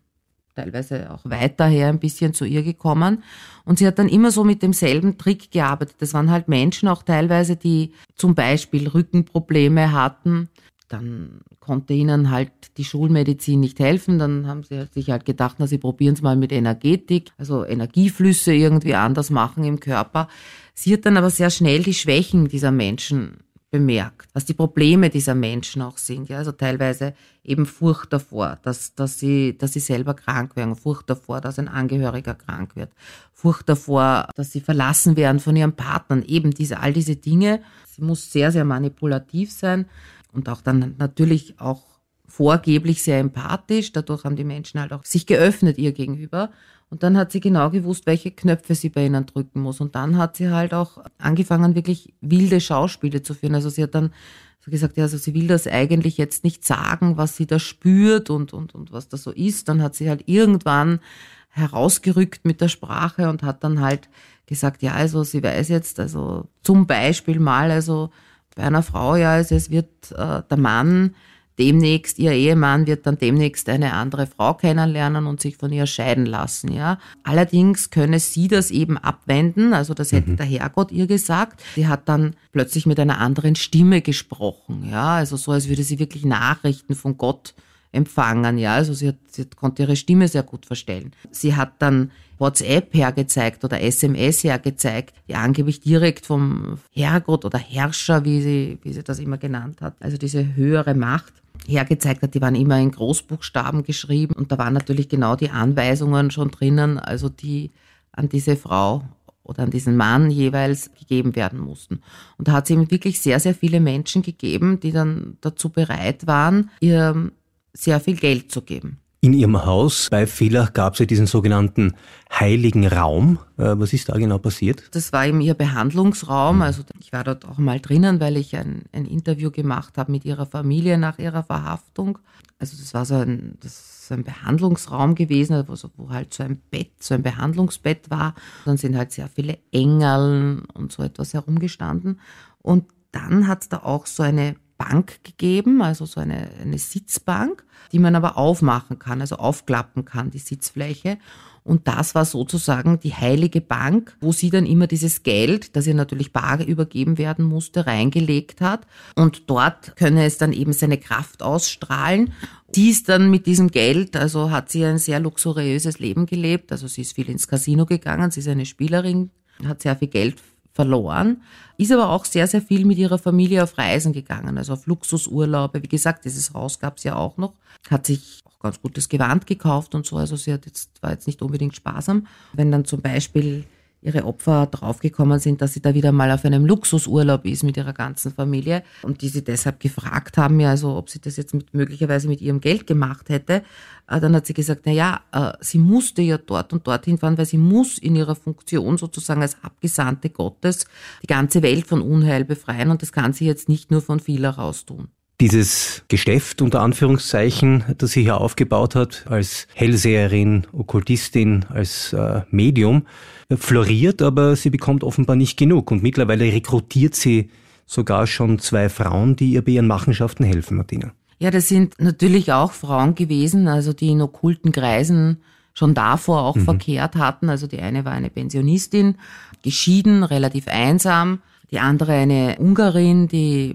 teilweise 0.54 1.10
auch 1.10 1.20
weiterher 1.24 1.88
ein 1.88 1.98
bisschen 1.98 2.34
zu 2.34 2.44
ihr 2.44 2.62
gekommen. 2.62 3.22
Und 3.64 3.78
sie 3.78 3.86
hat 3.86 3.98
dann 3.98 4.08
immer 4.08 4.30
so 4.30 4.44
mit 4.44 4.62
demselben 4.62 5.18
Trick 5.18 5.50
gearbeitet. 5.50 5.96
Das 6.00 6.14
waren 6.14 6.30
halt 6.30 6.48
Menschen 6.48 6.88
auch 6.88 7.02
teilweise, 7.02 7.56
die 7.56 7.92
zum 8.14 8.34
Beispiel 8.34 8.88
Rückenprobleme 8.88 9.92
hatten. 9.92 10.48
Dann 10.88 11.40
konnte 11.58 11.94
ihnen 11.94 12.30
halt 12.30 12.50
die 12.76 12.84
Schulmedizin 12.84 13.60
nicht 13.60 13.78
helfen. 13.78 14.18
Dann 14.18 14.46
haben 14.46 14.62
sie 14.62 14.84
sich 14.92 15.10
halt 15.10 15.24
gedacht, 15.24 15.56
na, 15.58 15.66
sie 15.66 15.78
probieren 15.78 16.14
es 16.14 16.22
mal 16.22 16.36
mit 16.36 16.52
Energetik, 16.52 17.30
also 17.38 17.64
Energieflüsse 17.64 18.52
irgendwie 18.52 18.94
anders 18.94 19.30
machen 19.30 19.64
im 19.64 19.80
Körper. 19.80 20.28
Sie 20.74 20.92
hat 20.92 21.06
dann 21.06 21.16
aber 21.16 21.30
sehr 21.30 21.50
schnell 21.50 21.82
die 21.82 21.94
Schwächen 21.94 22.48
dieser 22.48 22.72
Menschen 22.72 23.38
bemerkt, 23.72 24.28
was 24.34 24.44
die 24.44 24.52
Probleme 24.54 25.08
dieser 25.08 25.34
Menschen 25.34 25.80
auch 25.80 25.96
sind. 25.96 26.28
Ja, 26.28 26.36
also 26.36 26.52
teilweise 26.52 27.14
eben 27.42 27.64
Furcht 27.64 28.12
davor, 28.12 28.58
dass, 28.62 28.94
dass, 28.94 29.18
sie, 29.18 29.56
dass 29.56 29.72
sie 29.72 29.80
selber 29.80 30.12
krank 30.12 30.54
werden, 30.56 30.76
Furcht 30.76 31.08
davor, 31.08 31.40
dass 31.40 31.58
ein 31.58 31.68
Angehöriger 31.68 32.34
krank 32.34 32.76
wird, 32.76 32.92
Furcht 33.32 33.68
davor, 33.70 34.28
dass 34.36 34.52
sie 34.52 34.60
verlassen 34.60 35.16
werden 35.16 35.40
von 35.40 35.56
ihren 35.56 35.74
Partnern, 35.74 36.22
eben 36.22 36.50
diese, 36.50 36.80
all 36.80 36.92
diese 36.92 37.16
Dinge. 37.16 37.62
Sie 37.86 38.02
muss 38.02 38.30
sehr, 38.30 38.52
sehr 38.52 38.66
manipulativ 38.66 39.50
sein 39.50 39.86
und 40.32 40.50
auch 40.50 40.60
dann 40.60 40.94
natürlich 40.98 41.58
auch 41.58 41.82
vorgeblich 42.26 43.02
sehr 43.02 43.20
empathisch. 43.20 43.92
Dadurch 43.92 44.24
haben 44.24 44.36
die 44.36 44.44
Menschen 44.44 44.80
halt 44.80 44.92
auch 44.92 45.04
sich 45.04 45.26
geöffnet 45.26 45.78
ihr 45.78 45.92
gegenüber. 45.92 46.50
Und 46.92 47.02
dann 47.02 47.16
hat 47.16 47.32
sie 47.32 47.40
genau 47.40 47.70
gewusst, 47.70 48.04
welche 48.04 48.30
Knöpfe 48.30 48.74
sie 48.74 48.90
bei 48.90 49.06
ihnen 49.06 49.24
drücken 49.24 49.62
muss. 49.62 49.80
Und 49.80 49.94
dann 49.94 50.18
hat 50.18 50.36
sie 50.36 50.50
halt 50.50 50.74
auch 50.74 50.98
angefangen, 51.16 51.74
wirklich 51.74 52.12
wilde 52.20 52.60
Schauspiele 52.60 53.22
zu 53.22 53.32
führen. 53.32 53.54
Also 53.54 53.70
sie 53.70 53.82
hat 53.82 53.94
dann 53.94 54.12
so 54.60 54.70
gesagt, 54.70 54.98
ja, 54.98 55.04
also 55.04 55.16
sie 55.16 55.32
will 55.32 55.46
das 55.46 55.66
eigentlich 55.66 56.18
jetzt 56.18 56.44
nicht 56.44 56.66
sagen, 56.66 57.16
was 57.16 57.34
sie 57.34 57.46
da 57.46 57.58
spürt 57.58 58.28
und, 58.28 58.52
und, 58.52 58.74
und 58.74 58.92
was 58.92 59.08
das 59.08 59.22
so 59.22 59.30
ist. 59.30 59.70
Dann 59.70 59.80
hat 59.80 59.94
sie 59.94 60.10
halt 60.10 60.24
irgendwann 60.26 61.00
herausgerückt 61.48 62.44
mit 62.44 62.60
der 62.60 62.68
Sprache 62.68 63.30
und 63.30 63.42
hat 63.42 63.64
dann 63.64 63.80
halt 63.80 64.10
gesagt, 64.44 64.82
ja, 64.82 64.92
also 64.92 65.24
sie 65.24 65.42
weiß 65.42 65.70
jetzt, 65.70 65.98
also 65.98 66.46
zum 66.62 66.86
Beispiel 66.86 67.40
mal, 67.40 67.70
also 67.70 68.10
bei 68.54 68.64
einer 68.64 68.82
Frau, 68.82 69.16
ja, 69.16 69.32
also 69.32 69.54
es 69.54 69.70
wird 69.70 70.12
äh, 70.12 70.42
der 70.42 70.58
Mann 70.58 71.14
demnächst, 71.62 72.18
ihr 72.18 72.32
Ehemann 72.32 72.88
wird 72.88 73.06
dann 73.06 73.18
demnächst 73.18 73.68
eine 73.68 73.92
andere 73.92 74.26
Frau 74.26 74.54
kennenlernen 74.54 75.26
und 75.28 75.40
sich 75.40 75.56
von 75.56 75.72
ihr 75.72 75.86
scheiden 75.86 76.26
lassen, 76.26 76.72
ja. 76.72 76.98
Allerdings 77.22 77.90
könne 77.90 78.18
sie 78.18 78.48
das 78.48 78.72
eben 78.72 78.98
abwenden, 78.98 79.72
also 79.72 79.94
das 79.94 80.10
hätte 80.10 80.30
mhm. 80.30 80.36
der 80.38 80.46
Herrgott 80.46 80.90
ihr 80.90 81.06
gesagt. 81.06 81.62
Sie 81.76 81.86
hat 81.86 82.08
dann 82.08 82.34
plötzlich 82.50 82.84
mit 82.84 82.98
einer 82.98 83.18
anderen 83.18 83.54
Stimme 83.54 84.02
gesprochen, 84.02 84.88
ja, 84.90 85.14
also 85.14 85.36
so, 85.36 85.52
als 85.52 85.68
würde 85.68 85.84
sie 85.84 86.00
wirklich 86.00 86.24
Nachrichten 86.24 86.96
von 86.96 87.16
Gott 87.16 87.54
empfangen, 87.92 88.58
ja, 88.58 88.74
also 88.74 88.94
sie, 88.94 89.08
hat, 89.08 89.16
sie 89.30 89.44
konnte 89.44 89.82
ihre 89.82 89.96
Stimme 89.96 90.26
sehr 90.26 90.42
gut 90.42 90.66
verstellen. 90.66 91.12
Sie 91.30 91.54
hat 91.54 91.74
dann 91.78 92.10
WhatsApp 92.38 92.94
hergezeigt 92.94 93.64
oder 93.64 93.80
SMS 93.80 94.42
hergezeigt, 94.42 95.14
die 95.28 95.34
angeblich 95.34 95.80
direkt 95.80 96.26
vom 96.26 96.78
Herrgott 96.92 97.44
oder 97.44 97.58
Herrscher, 97.58 98.24
wie 98.24 98.40
sie, 98.40 98.78
wie 98.82 98.92
sie 98.92 99.02
das 99.02 99.18
immer 99.18 99.38
genannt 99.38 99.80
hat, 99.80 99.94
also 100.00 100.16
diese 100.16 100.56
höhere 100.56 100.94
Macht 100.94 101.34
hergezeigt 101.66 102.22
hat, 102.22 102.34
die 102.34 102.40
waren 102.40 102.54
immer 102.54 102.80
in 102.80 102.90
Großbuchstaben 102.90 103.84
geschrieben 103.84 104.34
und 104.34 104.50
da 104.50 104.58
waren 104.58 104.74
natürlich 104.74 105.08
genau 105.08 105.36
die 105.36 105.50
Anweisungen 105.50 106.30
schon 106.30 106.50
drinnen, 106.50 106.98
also 106.98 107.28
die 107.28 107.70
an 108.10 108.28
diese 108.28 108.56
Frau 108.56 109.04
oder 109.44 109.64
an 109.64 109.70
diesen 109.70 109.96
Mann 109.96 110.30
jeweils 110.30 110.90
gegeben 110.94 111.36
werden 111.36 111.60
mussten. 111.60 112.00
Und 112.38 112.48
da 112.48 112.52
hat 112.52 112.64
es 112.64 112.70
eben 112.70 112.90
wirklich 112.90 113.20
sehr, 113.20 113.40
sehr 113.40 113.54
viele 113.54 113.80
Menschen 113.80 114.22
gegeben, 114.22 114.80
die 114.80 114.92
dann 114.92 115.36
dazu 115.40 115.68
bereit 115.68 116.26
waren, 116.26 116.70
ihr 116.80 117.30
sehr 117.72 118.00
viel 118.00 118.16
Geld 118.16 118.50
zu 118.50 118.62
geben. 118.62 118.98
In 119.24 119.34
Ihrem 119.34 119.64
Haus 119.64 120.08
bei 120.10 120.26
Villach 120.26 120.72
gab 120.72 120.94
es 120.94 120.98
ja 120.98 121.06
diesen 121.06 121.28
sogenannten 121.28 121.94
heiligen 122.32 122.88
Raum. 122.88 123.38
Äh, 123.56 123.74
was 123.76 123.92
ist 123.92 124.08
da 124.08 124.18
genau 124.18 124.38
passiert? 124.38 124.82
Das 124.90 125.12
war 125.12 125.26
eben 125.26 125.40
Ihr 125.40 125.54
Behandlungsraum. 125.54 126.56
Mhm. 126.56 126.62
Also 126.62 126.82
ich 126.98 127.12
war 127.12 127.22
dort 127.22 127.44
auch 127.44 127.58
mal 127.58 127.78
drinnen, 127.78 128.18
weil 128.18 128.36
ich 128.36 128.56
ein, 128.56 128.82
ein 128.90 129.04
Interview 129.04 129.52
gemacht 129.52 129.96
habe 129.96 130.10
mit 130.10 130.24
Ihrer 130.24 130.46
Familie 130.46 130.98
nach 130.98 131.20
Ihrer 131.20 131.44
Verhaftung. 131.44 132.18
Also 132.58 132.76
das 132.76 132.94
war 132.94 133.04
so 133.04 133.14
ein, 133.14 133.58
das 133.60 133.92
ein 134.12 134.24
Behandlungsraum 134.24 135.14
gewesen, 135.14 135.54
also 135.54 135.90
wo 135.96 136.10
halt 136.10 136.34
so 136.34 136.42
ein 136.42 136.60
Bett, 136.70 137.02
so 137.02 137.14
ein 137.14 137.22
Behandlungsbett 137.22 138.10
war. 138.10 138.34
Dann 138.64 138.76
sind 138.76 138.96
halt 138.96 139.12
sehr 139.12 139.28
viele 139.28 139.58
Engeln 139.72 140.64
und 140.74 140.92
so 140.92 141.02
etwas 141.02 141.34
herumgestanden. 141.34 142.20
Und 142.60 142.84
dann 143.10 143.48
hat 143.48 143.62
es 143.62 143.68
da 143.68 143.78
auch 143.78 144.06
so 144.06 144.22
eine 144.22 144.56
Bank 144.82 145.22
gegeben, 145.22 145.80
also 145.80 146.06
so 146.06 146.20
eine, 146.20 146.48
eine 146.60 146.78
Sitzbank, 146.78 147.64
die 147.92 147.98
man 147.98 148.16
aber 148.16 148.36
aufmachen 148.36 148.98
kann, 148.98 149.20
also 149.20 149.36
aufklappen 149.36 150.04
kann, 150.04 150.30
die 150.30 150.38
Sitzfläche. 150.38 151.18
Und 151.64 151.86
das 151.86 152.16
war 152.16 152.24
sozusagen 152.24 152.98
die 152.98 153.14
heilige 153.14 153.60
Bank, 153.60 154.16
wo 154.20 154.32
sie 154.32 154.50
dann 154.50 154.66
immer 154.66 154.88
dieses 154.88 155.22
Geld, 155.22 155.76
das 155.76 155.86
ihr 155.86 155.94
natürlich 155.94 156.32
bar 156.32 156.60
übergeben 156.64 157.18
werden 157.18 157.44
musste, 157.44 157.86
reingelegt 157.86 158.60
hat. 158.60 158.88
Und 159.14 159.48
dort 159.48 159.94
könne 159.94 160.24
es 160.24 160.38
dann 160.38 160.52
eben 160.52 160.72
seine 160.72 160.98
Kraft 160.98 161.44
ausstrahlen. 161.44 162.32
Sie 162.74 162.90
ist 162.90 163.08
dann 163.08 163.30
mit 163.30 163.46
diesem 163.46 163.68
Geld, 163.68 164.16
also 164.16 164.50
hat 164.50 164.70
sie 164.70 164.84
ein 164.84 164.98
sehr 164.98 165.20
luxuriöses 165.20 166.00
Leben 166.00 166.26
gelebt. 166.26 166.72
Also 166.72 166.88
sie 166.88 167.02
ist 167.02 167.14
viel 167.14 167.30
ins 167.30 167.46
Casino 167.46 167.86
gegangen, 167.86 168.32
sie 168.32 168.40
ist 168.40 168.48
eine 168.48 168.66
Spielerin, 168.66 169.30
hat 169.64 169.82
sehr 169.82 169.94
viel 169.94 170.08
Geld 170.08 170.38
verloren, 170.72 171.42
ist 171.76 171.92
aber 171.92 172.10
auch 172.10 172.24
sehr, 172.24 172.46
sehr 172.46 172.62
viel 172.62 172.84
mit 172.84 172.98
ihrer 172.98 173.18
Familie 173.18 173.62
auf 173.62 173.76
Reisen 173.78 174.12
gegangen, 174.12 174.58
also 174.58 174.72
auf 174.72 174.86
Luxusurlaube. 174.86 175.82
Wie 175.82 175.88
gesagt, 175.88 176.24
dieses 176.24 176.54
Haus 176.54 176.78
gab 176.78 176.98
es 176.98 177.04
ja 177.04 177.16
auch 177.16 177.36
noch, 177.36 177.54
hat 177.90 178.06
sich 178.06 178.40
auch 178.44 178.58
ganz 178.60 178.80
gutes 178.80 179.08
Gewand 179.08 179.46
gekauft 179.46 179.94
und 179.94 180.06
so, 180.06 180.16
also 180.16 180.36
sie 180.36 180.52
hat 180.52 180.66
jetzt, 180.66 180.90
war 181.02 181.10
jetzt 181.10 181.26
nicht 181.26 181.42
unbedingt 181.42 181.76
sparsam. 181.76 182.26
Wenn 182.52 182.70
dann 182.70 182.84
zum 182.84 183.00
Beispiel 183.00 183.64
ihre 184.02 184.24
Opfer 184.24 184.66
draufgekommen 184.66 185.38
sind, 185.38 185.62
dass 185.62 185.72
sie 185.72 185.80
da 185.80 185.94
wieder 185.94 186.12
mal 186.12 186.30
auf 186.32 186.44
einem 186.44 186.66
Luxusurlaub 186.66 187.44
ist 187.44 187.62
mit 187.62 187.76
ihrer 187.76 187.92
ganzen 187.92 188.32
Familie 188.32 188.82
und 189.02 189.22
die 189.22 189.28
sie 189.28 189.44
deshalb 189.44 189.78
gefragt 189.80 190.36
haben, 190.36 190.58
ja, 190.60 190.70
also 190.70 190.96
ob 190.96 191.08
sie 191.08 191.20
das 191.20 191.36
jetzt 191.36 191.54
mit, 191.54 191.72
möglicherweise 191.72 192.28
mit 192.28 192.40
ihrem 192.40 192.60
Geld 192.60 192.86
gemacht 192.86 193.28
hätte. 193.28 193.62
Äh, 194.08 194.20
dann 194.20 194.34
hat 194.34 194.46
sie 194.46 194.54
gesagt, 194.54 194.82
na 194.84 194.92
ja, 194.92 195.20
äh, 195.32 195.52
sie 195.60 195.78
musste 195.78 196.20
ja 196.20 196.36
dort 196.36 196.72
und 196.72 196.86
dorthin 196.86 197.16
fahren, 197.16 197.38
weil 197.38 197.46
sie 197.46 197.58
muss 197.58 197.96
in 197.98 198.16
ihrer 198.16 198.34
Funktion 198.34 198.98
sozusagen 198.98 199.40
als 199.40 199.56
Abgesandte 199.62 200.30
Gottes 200.30 200.84
die 201.22 201.28
ganze 201.28 201.62
Welt 201.62 201.86
von 201.86 202.02
Unheil 202.02 202.44
befreien 202.44 202.90
und 202.90 203.02
das 203.02 203.12
kann 203.12 203.32
sie 203.32 203.46
jetzt 203.46 203.68
nicht 203.68 203.90
nur 203.92 204.02
von 204.02 204.18
viel 204.18 204.42
heraus 204.42 204.84
tun. 204.84 205.08
Dieses 205.42 206.04
Geschäft 206.06 206.62
unter 206.62 206.82
Anführungszeichen, 206.82 207.82
das 207.98 208.12
sie 208.12 208.22
hier 208.22 208.40
aufgebaut 208.40 208.94
hat, 208.94 209.24
als 209.28 209.66
Hellseherin, 209.74 210.68
Okkultistin, 210.72 211.64
als 211.68 212.12
äh, 212.12 212.42
Medium, 212.52 213.08
floriert, 213.50 214.22
aber 214.22 214.54
sie 214.54 214.70
bekommt 214.70 215.02
offenbar 215.02 215.34
nicht 215.34 215.58
genug. 215.58 215.90
Und 215.90 216.00
mittlerweile 216.00 216.44
rekrutiert 216.44 217.16
sie 217.16 217.50
sogar 217.86 218.28
schon 218.28 218.60
zwei 218.60 218.88
Frauen, 218.88 219.34
die 219.34 219.54
ihr 219.54 219.64
bei 219.64 219.72
ihren 219.72 219.88
Machenschaften 219.88 220.44
helfen, 220.44 220.76
Martina. 220.76 221.10
Ja, 221.40 221.50
das 221.50 221.66
sind 221.66 221.96
natürlich 221.98 222.52
auch 222.52 222.70
Frauen 222.70 223.16
gewesen, 223.16 223.66
also 223.66 223.92
die 223.92 224.10
in 224.10 224.22
okkulten 224.22 224.70
Kreisen 224.70 225.38
schon 225.74 225.92
davor 225.92 226.42
auch 226.42 226.54
mhm. 226.54 226.66
verkehrt 226.66 227.16
hatten. 227.16 227.48
Also 227.48 227.66
die 227.66 227.80
eine 227.80 228.04
war 228.04 228.12
eine 228.12 228.30
Pensionistin, 228.30 229.16
geschieden, 229.64 230.22
relativ 230.22 230.68
einsam. 230.68 231.40
Die 231.72 231.80
andere 231.80 232.12
eine 232.12 232.58
Ungarin, 232.60 233.26
die 233.26 233.74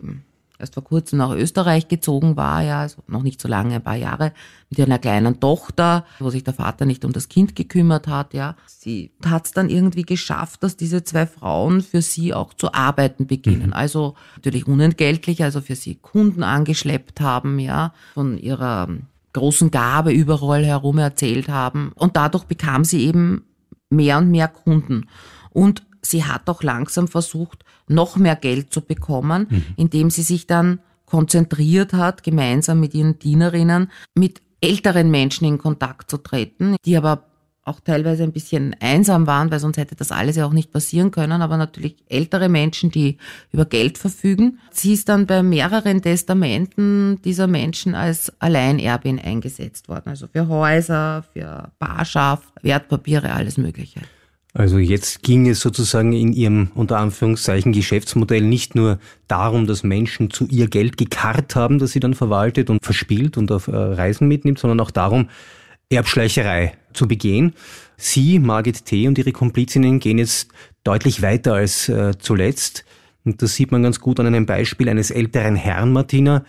erst 0.59 0.73
vor 0.73 0.83
kurzem 0.83 1.19
nach 1.19 1.31
Österreich 1.31 1.87
gezogen 1.87 2.35
war, 2.37 2.61
ja, 2.61 2.81
also 2.81 3.01
noch 3.07 3.23
nicht 3.23 3.41
so 3.41 3.47
lange, 3.47 3.75
ein 3.75 3.83
paar 3.83 3.95
Jahre, 3.95 4.33
mit 4.69 4.79
einer 4.79 4.99
kleinen 4.99 5.39
Tochter, 5.39 6.05
wo 6.19 6.29
sich 6.29 6.43
der 6.43 6.53
Vater 6.53 6.85
nicht 6.85 7.05
um 7.05 7.13
das 7.13 7.29
Kind 7.29 7.55
gekümmert 7.55 8.07
hat, 8.07 8.33
ja. 8.33 8.55
Sie 8.65 9.11
hat 9.25 9.45
es 9.45 9.51
dann 9.51 9.69
irgendwie 9.69 10.03
geschafft, 10.03 10.63
dass 10.63 10.77
diese 10.77 11.03
zwei 11.03 11.25
Frauen 11.25 11.81
für 11.81 12.01
sie 12.01 12.33
auch 12.33 12.53
zu 12.53 12.73
arbeiten 12.73 13.27
beginnen. 13.27 13.67
Mhm. 13.67 13.73
Also 13.73 14.15
natürlich 14.35 14.67
unentgeltlich, 14.67 15.43
also 15.43 15.61
für 15.61 15.75
sie 15.75 15.95
Kunden 15.95 16.43
angeschleppt 16.43 17.21
haben, 17.21 17.59
ja, 17.59 17.93
von 18.13 18.37
ihrer 18.37 18.89
großen 19.33 19.71
Gabe 19.71 20.11
überall 20.11 20.65
herum 20.65 20.97
erzählt 20.97 21.47
haben. 21.47 21.91
Und 21.95 22.17
dadurch 22.17 22.45
bekam 22.45 22.83
sie 22.83 23.05
eben 23.05 23.43
mehr 23.89 24.17
und 24.17 24.31
mehr 24.31 24.47
Kunden. 24.47 25.07
Und 25.51 25.83
sie 26.01 26.23
hat 26.23 26.49
auch 26.49 26.63
langsam 26.63 27.07
versucht, 27.07 27.63
noch 27.87 28.17
mehr 28.17 28.35
Geld 28.35 28.73
zu 28.73 28.81
bekommen, 28.81 29.47
mhm. 29.49 29.65
indem 29.75 30.09
sie 30.09 30.23
sich 30.23 30.47
dann 30.47 30.79
konzentriert 31.05 31.93
hat, 31.93 32.23
gemeinsam 32.23 32.79
mit 32.79 32.93
ihren 32.93 33.17
Dienerinnen 33.19 33.89
mit 34.13 34.41
älteren 34.61 35.09
Menschen 35.11 35.47
in 35.47 35.57
Kontakt 35.57 36.09
zu 36.09 36.17
treten, 36.17 36.75
die 36.85 36.97
aber 36.97 37.23
auch 37.67 37.79
teilweise 37.81 38.23
ein 38.23 38.31
bisschen 38.31 38.75
einsam 38.79 39.27
waren, 39.27 39.51
weil 39.51 39.59
sonst 39.59 39.77
hätte 39.77 39.95
das 39.95 40.11
alles 40.11 40.37
ja 40.37 40.45
auch 40.45 40.53
nicht 40.53 40.71
passieren 40.71 41.11
können, 41.11 41.41
aber 41.41 41.57
natürlich 41.57 41.97
ältere 42.07 42.47
Menschen, 42.47 42.91
die 42.91 43.17
über 43.51 43.65
Geld 43.65 43.97
verfügen. 43.97 44.59
Sie 44.71 44.93
ist 44.93 45.09
dann 45.09 45.27
bei 45.27 45.43
mehreren 45.43 46.01
Testamenten 46.01 47.21
dieser 47.23 47.47
Menschen 47.47 47.93
als 47.93 48.31
Alleinerbin 48.39 49.19
eingesetzt 49.19 49.89
worden, 49.89 50.09
also 50.09 50.27
für 50.27 50.47
Häuser, 50.47 51.25
für 51.33 51.71
Barschaft, 51.77 52.47
Wertpapiere, 52.61 53.33
alles 53.33 53.57
Mögliche. 53.57 53.99
Also 54.57 54.79
jetzt 54.79 55.21
ging 55.21 55.47
es 55.47 55.59
sozusagen 55.59 56.13
in 56.13 56.33
ihrem 56.33 56.71
unter 56.73 56.97
Anführungszeichen 56.97 57.73
Geschäftsmodell 57.73 58.41
nicht 58.41 58.73
nur 58.73 58.97
darum, 59.27 59.67
dass 59.67 59.83
Menschen 59.83 60.31
zu 60.31 60.47
ihr 60.47 60.67
Geld 60.67 60.97
gekarrt 60.97 61.55
haben, 61.55 61.77
das 61.77 61.91
sie 61.91 61.99
dann 61.99 62.15
verwaltet 62.15 62.71
und 62.71 62.83
verspielt 62.83 63.37
und 63.37 63.51
auf 63.51 63.67
äh, 63.67 63.75
Reisen 63.75 64.27
mitnimmt, 64.27 64.57
sondern 64.57 64.79
auch 64.79 64.89
darum, 64.89 65.29
Erbschleicherei 65.91 66.73
zu 66.93 67.07
begehen. 67.07 67.53
Sie, 67.97 68.39
Margit 68.39 68.83
T. 68.85 69.07
und 69.07 69.19
ihre 69.19 69.31
Komplizinnen 69.31 69.99
gehen 69.99 70.17
jetzt 70.17 70.49
deutlich 70.83 71.21
weiter 71.21 71.53
als 71.53 71.87
äh, 71.87 72.17
zuletzt. 72.17 72.83
Und 73.25 73.43
das 73.43 73.53
sieht 73.53 73.71
man 73.71 73.83
ganz 73.83 73.99
gut 73.99 74.19
an 74.19 74.25
einem 74.25 74.47
Beispiel 74.47 74.89
eines 74.89 75.11
älteren 75.11 75.55
Herrn, 75.55 75.93
Martina, 75.93 76.43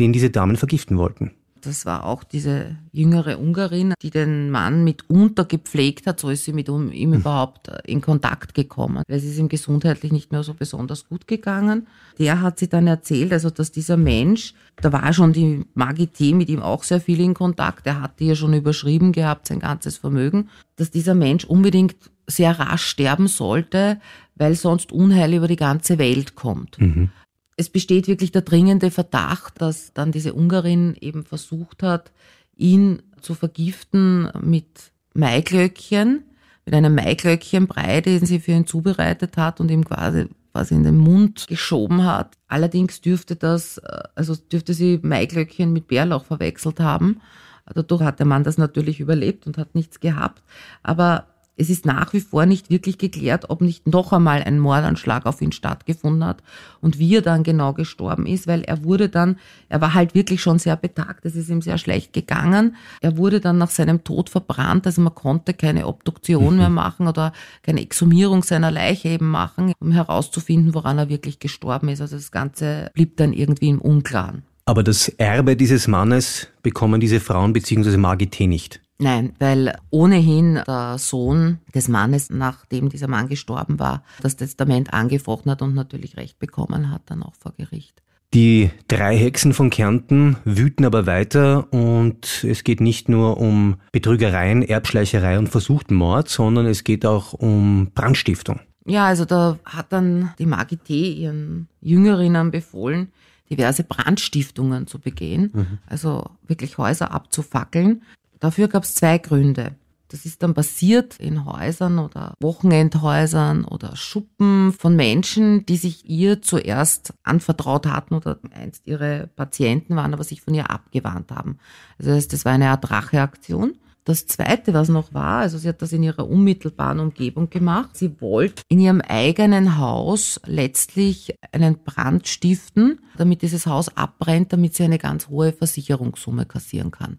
den 0.00 0.12
diese 0.12 0.30
Damen 0.30 0.56
vergiften 0.56 0.98
wollten. 0.98 1.30
Das 1.64 1.86
war 1.86 2.04
auch 2.04 2.24
diese 2.24 2.76
jüngere 2.92 3.38
Ungarin, 3.38 3.94
die 4.02 4.10
den 4.10 4.50
Mann 4.50 4.84
mitunter 4.84 5.44
gepflegt 5.44 6.06
hat. 6.06 6.20
So 6.20 6.28
ist 6.30 6.44
sie 6.44 6.52
mit 6.52 6.68
ihm 6.68 6.90
hm. 6.92 7.12
überhaupt 7.12 7.70
in 7.86 8.00
Kontakt 8.00 8.54
gekommen. 8.54 9.02
Weil 9.06 9.16
es 9.16 9.24
ist 9.24 9.38
ihm 9.38 9.48
gesundheitlich 9.48 10.12
nicht 10.12 10.32
mehr 10.32 10.42
so 10.42 10.54
besonders 10.54 11.08
gut 11.08 11.26
gegangen. 11.26 11.86
Der 12.18 12.40
hat 12.40 12.58
sie 12.58 12.68
dann 12.68 12.86
erzählt, 12.86 13.32
also 13.32 13.50
dass 13.50 13.72
dieser 13.72 13.96
Mensch, 13.96 14.54
da 14.76 14.92
war 14.92 15.12
schon 15.12 15.32
die 15.32 15.64
Magité 15.74 16.34
mit 16.34 16.48
ihm 16.48 16.62
auch 16.62 16.84
sehr 16.84 17.00
viel 17.00 17.20
in 17.20 17.34
Kontakt. 17.34 17.86
Er 17.86 18.00
hatte 18.00 18.24
ja 18.24 18.34
schon 18.34 18.54
überschrieben 18.54 19.12
gehabt, 19.12 19.48
sein 19.48 19.60
ganzes 19.60 19.96
Vermögen, 19.96 20.48
dass 20.76 20.90
dieser 20.90 21.14
Mensch 21.14 21.44
unbedingt 21.44 21.96
sehr 22.26 22.58
rasch 22.58 22.86
sterben 22.86 23.28
sollte, 23.28 24.00
weil 24.36 24.54
sonst 24.54 24.92
Unheil 24.92 25.34
über 25.34 25.48
die 25.48 25.56
ganze 25.56 25.98
Welt 25.98 26.34
kommt. 26.34 26.80
Mhm 26.80 27.10
es 27.56 27.68
besteht 27.68 28.08
wirklich 28.08 28.32
der 28.32 28.42
dringende 28.42 28.90
Verdacht, 28.90 29.60
dass 29.60 29.92
dann 29.92 30.12
diese 30.12 30.34
Ungarin 30.34 30.96
eben 31.00 31.24
versucht 31.24 31.82
hat, 31.82 32.12
ihn 32.56 33.02
zu 33.20 33.34
vergiften 33.34 34.30
mit 34.40 34.92
Maiglöckchen, 35.14 36.24
mit 36.64 36.74
einem 36.74 36.94
Maiglöckchenbrei, 36.94 38.00
den 38.00 38.26
sie 38.26 38.40
für 38.40 38.52
ihn 38.52 38.66
zubereitet 38.66 39.36
hat 39.36 39.60
und 39.60 39.70
ihm 39.70 39.84
quasi 39.84 40.26
quasi 40.54 40.74
in 40.76 40.84
den 40.84 40.96
Mund 40.96 41.48
geschoben 41.48 42.04
hat. 42.04 42.36
Allerdings 42.46 43.00
dürfte 43.00 43.34
das, 43.34 43.80
also 44.14 44.36
dürfte 44.36 44.72
sie 44.72 45.00
Maiglöckchen 45.02 45.72
mit 45.72 45.88
Bärlauch 45.88 46.24
verwechselt 46.24 46.78
haben. 46.78 47.20
Dadurch 47.66 48.02
hat 48.02 48.20
der 48.20 48.26
Mann 48.26 48.44
das 48.44 48.56
natürlich 48.56 49.00
überlebt 49.00 49.48
und 49.48 49.58
hat 49.58 49.74
nichts 49.74 49.98
gehabt. 49.98 50.44
Aber 50.84 51.26
es 51.56 51.70
ist 51.70 51.86
nach 51.86 52.12
wie 52.12 52.20
vor 52.20 52.46
nicht 52.46 52.70
wirklich 52.70 52.98
geklärt, 52.98 53.50
ob 53.50 53.60
nicht 53.60 53.86
noch 53.86 54.12
einmal 54.12 54.42
ein 54.42 54.58
Mordanschlag 54.58 55.26
auf 55.26 55.40
ihn 55.40 55.52
stattgefunden 55.52 56.24
hat 56.24 56.42
und 56.80 56.98
wie 56.98 57.16
er 57.16 57.22
dann 57.22 57.42
genau 57.42 57.72
gestorben 57.72 58.26
ist, 58.26 58.46
weil 58.46 58.62
er 58.62 58.82
wurde 58.84 59.08
dann, 59.08 59.36
er 59.68 59.80
war 59.80 59.94
halt 59.94 60.14
wirklich 60.14 60.42
schon 60.42 60.58
sehr 60.58 60.76
betagt, 60.76 61.24
es 61.24 61.36
ist 61.36 61.48
ihm 61.48 61.62
sehr 61.62 61.78
schlecht 61.78 62.12
gegangen. 62.12 62.76
Er 63.00 63.16
wurde 63.16 63.40
dann 63.40 63.58
nach 63.58 63.70
seinem 63.70 64.02
Tod 64.02 64.30
verbrannt, 64.30 64.86
also 64.86 65.00
man 65.00 65.14
konnte 65.14 65.54
keine 65.54 65.86
Obduktion 65.86 66.56
mehr 66.56 66.68
mhm. 66.68 66.74
machen 66.74 67.06
oder 67.06 67.32
keine 67.62 67.82
Exhumierung 67.82 68.42
seiner 68.42 68.70
Leiche 68.70 69.08
eben 69.08 69.30
machen, 69.30 69.72
um 69.78 69.92
herauszufinden, 69.92 70.74
woran 70.74 70.98
er 70.98 71.08
wirklich 71.08 71.38
gestorben 71.38 71.88
ist. 71.88 72.00
Also 72.00 72.16
das 72.16 72.32
Ganze 72.32 72.90
blieb 72.94 73.16
dann 73.16 73.32
irgendwie 73.32 73.68
im 73.68 73.80
Unklaren. 73.80 74.42
Aber 74.66 74.82
das 74.82 75.08
Erbe 75.08 75.56
dieses 75.56 75.88
Mannes 75.88 76.48
bekommen 76.62 77.00
diese 77.00 77.20
Frauen 77.20 77.52
bzw. 77.52 77.98
Margit 77.98 78.40
nicht. 78.40 78.80
Nein, 78.98 79.32
weil 79.38 79.76
ohnehin 79.90 80.60
der 80.66 80.98
Sohn 80.98 81.58
des 81.74 81.88
Mannes, 81.88 82.30
nachdem 82.30 82.88
dieser 82.88 83.08
Mann 83.08 83.28
gestorben 83.28 83.78
war, 83.78 84.04
das 84.22 84.36
Testament 84.36 84.92
angefochten 84.92 85.50
hat 85.50 85.62
und 85.62 85.74
natürlich 85.74 86.16
Recht 86.16 86.38
bekommen 86.38 86.90
hat, 86.90 87.02
dann 87.06 87.22
auch 87.22 87.34
vor 87.34 87.52
Gericht. 87.56 88.00
Die 88.34 88.70
drei 88.88 89.16
Hexen 89.16 89.52
von 89.52 89.70
Kärnten 89.70 90.36
wüten 90.44 90.84
aber 90.84 91.06
weiter 91.06 91.72
und 91.72 92.42
es 92.42 92.64
geht 92.64 92.80
nicht 92.80 93.08
nur 93.08 93.38
um 93.38 93.76
Betrügereien, 93.92 94.62
Erbschleicherei 94.62 95.38
und 95.38 95.48
versuchten 95.48 95.94
Mord, 95.94 96.28
sondern 96.28 96.66
es 96.66 96.82
geht 96.82 97.06
auch 97.06 97.32
um 97.32 97.92
Brandstiftung. 97.94 98.58
Ja, 98.86 99.06
also 99.06 99.24
da 99.24 99.58
hat 99.64 99.92
dann 99.92 100.34
die 100.40 100.46
Magité 100.46 101.14
ihren 101.14 101.68
Jüngerinnen 101.80 102.50
befohlen, 102.50 103.12
diverse 103.50 103.84
Brandstiftungen 103.84 104.88
zu 104.88 104.98
begehen, 104.98 105.50
mhm. 105.52 105.78
also 105.86 106.28
wirklich 106.46 106.76
Häuser 106.76 107.12
abzufackeln. 107.12 108.02
Dafür 108.44 108.68
gab 108.68 108.82
es 108.82 108.94
zwei 108.94 109.16
Gründe. 109.16 109.74
Das 110.08 110.26
ist 110.26 110.42
dann 110.42 110.52
passiert 110.52 111.18
in 111.18 111.46
Häusern 111.46 111.98
oder 111.98 112.34
Wochenendhäusern 112.42 113.64
oder 113.64 113.96
Schuppen 113.96 114.74
von 114.74 114.96
Menschen, 114.96 115.64
die 115.64 115.78
sich 115.78 116.10
ihr 116.10 116.42
zuerst 116.42 117.14
anvertraut 117.22 117.86
hatten 117.86 118.12
oder 118.12 118.38
einst 118.50 118.86
ihre 118.86 119.30
Patienten 119.34 119.96
waren, 119.96 120.12
aber 120.12 120.24
sich 120.24 120.42
von 120.42 120.52
ihr 120.52 120.70
abgewandt 120.70 121.30
haben. 121.30 121.56
Also 121.98 122.10
das, 122.10 122.28
das 122.28 122.44
war 122.44 122.52
eine 122.52 122.68
Art 122.68 122.90
Racheaktion. 122.90 123.78
Das 124.04 124.26
Zweite, 124.26 124.74
was 124.74 124.90
noch 124.90 125.14
war, 125.14 125.38
also 125.38 125.56
sie 125.56 125.70
hat 125.70 125.80
das 125.80 125.92
in 125.94 126.02
ihrer 126.02 126.28
unmittelbaren 126.28 127.00
Umgebung 127.00 127.48
gemacht. 127.48 127.96
Sie 127.96 128.20
wollte 128.20 128.62
in 128.68 128.78
ihrem 128.78 129.00
eigenen 129.00 129.78
Haus 129.78 130.38
letztlich 130.44 131.34
einen 131.52 131.82
Brand 131.82 132.28
stiften, 132.28 133.00
damit 133.16 133.40
dieses 133.40 133.66
Haus 133.66 133.96
abbrennt, 133.96 134.52
damit 134.52 134.74
sie 134.74 134.84
eine 134.84 134.98
ganz 134.98 135.28
hohe 135.28 135.54
Versicherungssumme 135.54 136.44
kassieren 136.44 136.90
kann. 136.90 137.16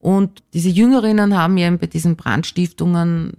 Und 0.00 0.42
diese 0.54 0.70
Jüngerinnen 0.70 1.36
haben 1.36 1.58
ihr 1.58 1.70
bei 1.76 1.86
diesen 1.86 2.16
Brandstiftungen 2.16 3.34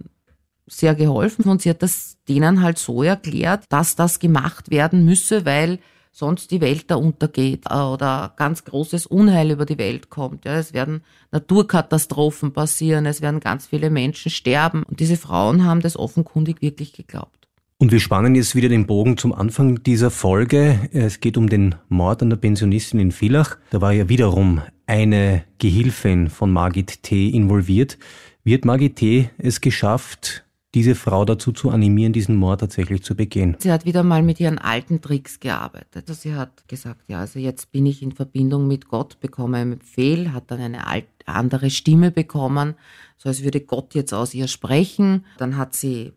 sehr 0.68 0.94
geholfen 0.94 1.44
und 1.46 1.60
sie 1.60 1.70
hat 1.70 1.82
das 1.82 2.16
denen 2.28 2.62
halt 2.62 2.78
so 2.78 3.02
erklärt, 3.02 3.64
dass 3.68 3.96
das 3.96 4.20
gemacht 4.20 4.70
werden 4.70 5.04
müsse, 5.04 5.44
weil 5.44 5.80
sonst 6.12 6.52
die 6.52 6.60
Welt 6.60 6.84
da 6.88 6.94
untergeht 6.94 7.64
äh, 7.68 7.74
oder 7.74 8.32
ganz 8.36 8.64
großes 8.64 9.06
Unheil 9.06 9.50
über 9.50 9.66
die 9.66 9.78
Welt 9.78 10.08
kommt. 10.08 10.44
Ja, 10.44 10.54
es 10.54 10.72
werden 10.72 11.02
Naturkatastrophen 11.32 12.52
passieren, 12.52 13.06
es 13.06 13.20
werden 13.20 13.40
ganz 13.40 13.66
viele 13.66 13.90
Menschen 13.90 14.30
sterben 14.30 14.84
und 14.84 15.00
diese 15.00 15.16
Frauen 15.16 15.64
haben 15.64 15.80
das 15.80 15.96
offenkundig 15.96 16.62
wirklich 16.62 16.92
geglaubt. 16.92 17.41
Und 17.82 17.90
wir 17.90 17.98
spannen 17.98 18.36
jetzt 18.36 18.54
wieder 18.54 18.68
den 18.68 18.86
Bogen 18.86 19.16
zum 19.16 19.32
Anfang 19.32 19.82
dieser 19.82 20.12
Folge. 20.12 20.88
Es 20.92 21.18
geht 21.18 21.36
um 21.36 21.48
den 21.48 21.74
Mord 21.88 22.22
an 22.22 22.30
der 22.30 22.36
Pensionistin 22.36 23.00
in 23.00 23.10
Villach. 23.10 23.56
Da 23.70 23.80
war 23.80 23.90
ja 23.90 24.08
wiederum 24.08 24.62
eine 24.86 25.42
Gehilfin 25.58 26.30
von 26.30 26.52
Margit 26.52 27.02
T. 27.02 27.28
involviert. 27.30 27.98
Wie 28.44 28.54
hat 28.54 28.64
Margit 28.64 28.94
T. 28.94 29.30
es 29.36 29.60
geschafft, 29.60 30.44
diese 30.76 30.94
Frau 30.94 31.24
dazu 31.24 31.50
zu 31.50 31.70
animieren, 31.70 32.12
diesen 32.12 32.36
Mord 32.36 32.60
tatsächlich 32.60 33.02
zu 33.02 33.16
begehen? 33.16 33.56
Sie 33.58 33.72
hat 33.72 33.84
wieder 33.84 34.04
mal 34.04 34.22
mit 34.22 34.38
ihren 34.38 34.58
alten 34.58 35.00
Tricks 35.00 35.40
gearbeitet. 35.40 36.08
Also 36.08 36.14
sie 36.14 36.36
hat 36.36 36.68
gesagt, 36.68 37.00
ja, 37.08 37.18
also 37.18 37.40
jetzt 37.40 37.72
bin 37.72 37.84
ich 37.86 38.00
in 38.00 38.12
Verbindung 38.12 38.68
mit 38.68 38.86
Gott, 38.86 39.18
bekomme 39.18 39.56
einen 39.56 39.80
Befehl, 39.80 40.32
hat 40.32 40.52
dann 40.52 40.60
eine 40.60 40.86
alt, 40.86 41.06
andere 41.26 41.68
Stimme 41.68 42.12
bekommen, 42.12 42.74
so 43.18 43.28
als 43.28 43.42
würde 43.42 43.60
Gott 43.60 43.96
jetzt 43.96 44.14
aus 44.14 44.34
ihr 44.34 44.46
sprechen. 44.46 45.24
Dann 45.36 45.56
hat 45.56 45.74
sie 45.74 46.12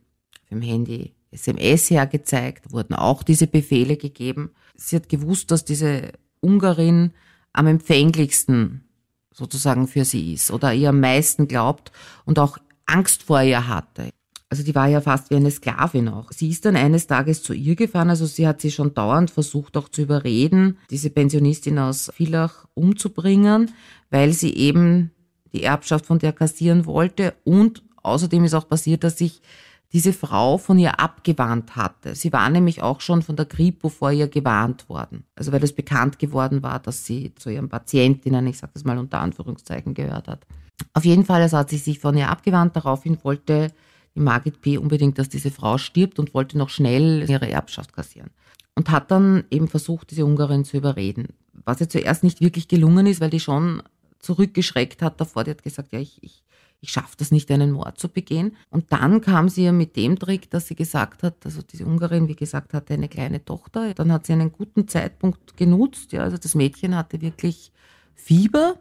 im 0.51 0.61
Handy 0.61 1.15
SMS 1.35 1.89
hergezeigt, 1.89 2.71
wurden 2.71 2.93
auch 2.95 3.23
diese 3.23 3.47
Befehle 3.47 3.97
gegeben. 3.97 4.51
Sie 4.75 4.95
hat 4.95 5.09
gewusst, 5.09 5.51
dass 5.51 5.65
diese 5.65 6.13
Ungarin 6.39 7.11
am 7.53 7.67
empfänglichsten 7.67 8.85
sozusagen 9.31 9.87
für 9.87 10.05
sie 10.05 10.33
ist 10.33 10.51
oder 10.51 10.73
ihr 10.73 10.89
am 10.89 10.99
meisten 10.99 11.47
glaubt 11.47 11.91
und 12.25 12.39
auch 12.39 12.57
Angst 12.85 13.23
vor 13.23 13.41
ihr 13.41 13.67
hatte. 13.67 14.09
Also 14.49 14.63
die 14.63 14.75
war 14.75 14.87
ja 14.87 15.01
fast 15.01 15.31
wie 15.31 15.35
eine 15.35 15.51
Sklavin 15.51 16.07
auch. 16.07 16.31
Sie 16.31 16.49
ist 16.49 16.65
dann 16.65 16.75
eines 16.75 17.07
Tages 17.07 17.43
zu 17.43 17.53
ihr 17.53 17.75
gefahren, 17.75 18.09
also 18.09 18.25
sie 18.25 18.47
hat 18.47 18.61
sie 18.61 18.71
schon 18.71 18.93
dauernd 18.93 19.31
versucht 19.31 19.75
auch 19.75 19.89
zu 19.89 20.03
überreden, 20.03 20.77
diese 20.89 21.09
Pensionistin 21.09 21.79
aus 21.79 22.11
Villach 22.15 22.65
umzubringen, 22.73 23.71
weil 24.11 24.33
sie 24.33 24.53
eben 24.55 25.11
die 25.51 25.63
Erbschaft 25.63 26.05
von 26.05 26.19
der 26.19 26.31
kassieren 26.31 26.85
wollte 26.85 27.33
und 27.43 27.83
außerdem 28.03 28.43
ist 28.43 28.53
auch 28.53 28.69
passiert, 28.69 29.03
dass 29.03 29.17
sich 29.17 29.41
diese 29.95 30.11
Frau 30.11 30.57
von 30.57 30.77
ihr 30.77 30.99
abgewarnt 30.99 31.77
hatte. 31.77 32.15
Sie 32.15 32.33
war 32.33 32.49
nämlich 32.49 32.83
auch 32.83 32.99
schon 32.99 33.21
von 33.21 33.37
der 33.37 33.45
Kripo 33.45 33.87
vor 33.87 34.11
ihr 34.11 34.27
gewarnt 34.27 34.89
worden. 34.89 35.23
Also 35.35 35.53
weil 35.53 35.63
es 35.63 35.71
bekannt 35.71 36.19
geworden 36.19 36.61
war, 36.63 36.79
dass 36.79 37.05
sie 37.05 37.33
zu 37.35 37.49
ihren 37.49 37.69
Patientinnen, 37.69 38.45
ich 38.45 38.57
sage 38.57 38.73
das 38.73 38.83
mal 38.83 38.97
unter 38.97 39.21
Anführungszeichen, 39.21 39.93
gehört 39.93 40.27
hat. 40.27 40.45
Auf 40.93 41.05
jeden 41.05 41.23
Fall 41.23 41.41
also 41.41 41.55
hat 41.55 41.69
sie 41.69 41.77
sich 41.77 41.99
von 41.99 42.17
ihr 42.17 42.27
abgewandt. 42.29 42.75
Daraufhin 42.75 43.17
wollte 43.23 43.71
die 44.15 44.19
Margit 44.19 44.59
P. 44.59 44.77
unbedingt, 44.77 45.17
dass 45.17 45.29
diese 45.29 45.49
Frau 45.49 45.77
stirbt 45.77 46.19
und 46.19 46.33
wollte 46.33 46.57
noch 46.57 46.67
schnell 46.67 47.23
ihre 47.29 47.49
Erbschaft 47.49 47.93
kassieren. 47.93 48.31
Und 48.75 48.91
hat 48.91 49.11
dann 49.11 49.45
eben 49.49 49.69
versucht, 49.69 50.11
diese 50.11 50.25
Ungarin 50.25 50.65
zu 50.65 50.75
überreden. 50.75 51.29
Was 51.63 51.79
ihr 51.79 51.87
zuerst 51.87 52.21
nicht 52.21 52.41
wirklich 52.41 52.67
gelungen 52.67 53.07
ist, 53.07 53.21
weil 53.21 53.29
die 53.29 53.39
schon 53.39 53.81
zurückgeschreckt 54.19 55.01
hat 55.01 55.21
davor. 55.21 55.45
Die 55.45 55.51
hat 55.51 55.63
gesagt, 55.63 55.93
ja, 55.93 55.99
ich, 55.99 56.21
ich 56.21 56.43
ich 56.81 56.91
schaffe 56.91 57.15
das 57.17 57.31
nicht, 57.31 57.49
einen 57.51 57.71
Mord 57.71 57.97
zu 57.97 58.09
begehen. 58.09 58.55
Und 58.69 58.91
dann 58.91 59.21
kam 59.21 59.49
sie 59.49 59.63
ja 59.63 59.71
mit 59.71 59.95
dem 59.95 60.19
Trick, 60.19 60.49
dass 60.51 60.67
sie 60.67 60.75
gesagt 60.75 61.23
hat, 61.23 61.35
also 61.45 61.61
diese 61.61 61.85
Ungarin, 61.85 62.27
wie 62.27 62.35
gesagt, 62.35 62.73
hatte 62.73 62.93
eine 62.93 63.09
kleine 63.09 63.43
Tochter. 63.43 63.93
Dann 63.93 64.11
hat 64.11 64.25
sie 64.25 64.33
einen 64.33 64.51
guten 64.51 64.87
Zeitpunkt 64.87 65.57
genutzt. 65.57 66.11
Ja, 66.11 66.21
also 66.21 66.37
das 66.37 66.55
Mädchen 66.55 66.95
hatte 66.95 67.21
wirklich 67.21 67.71
Fieber. 68.13 68.75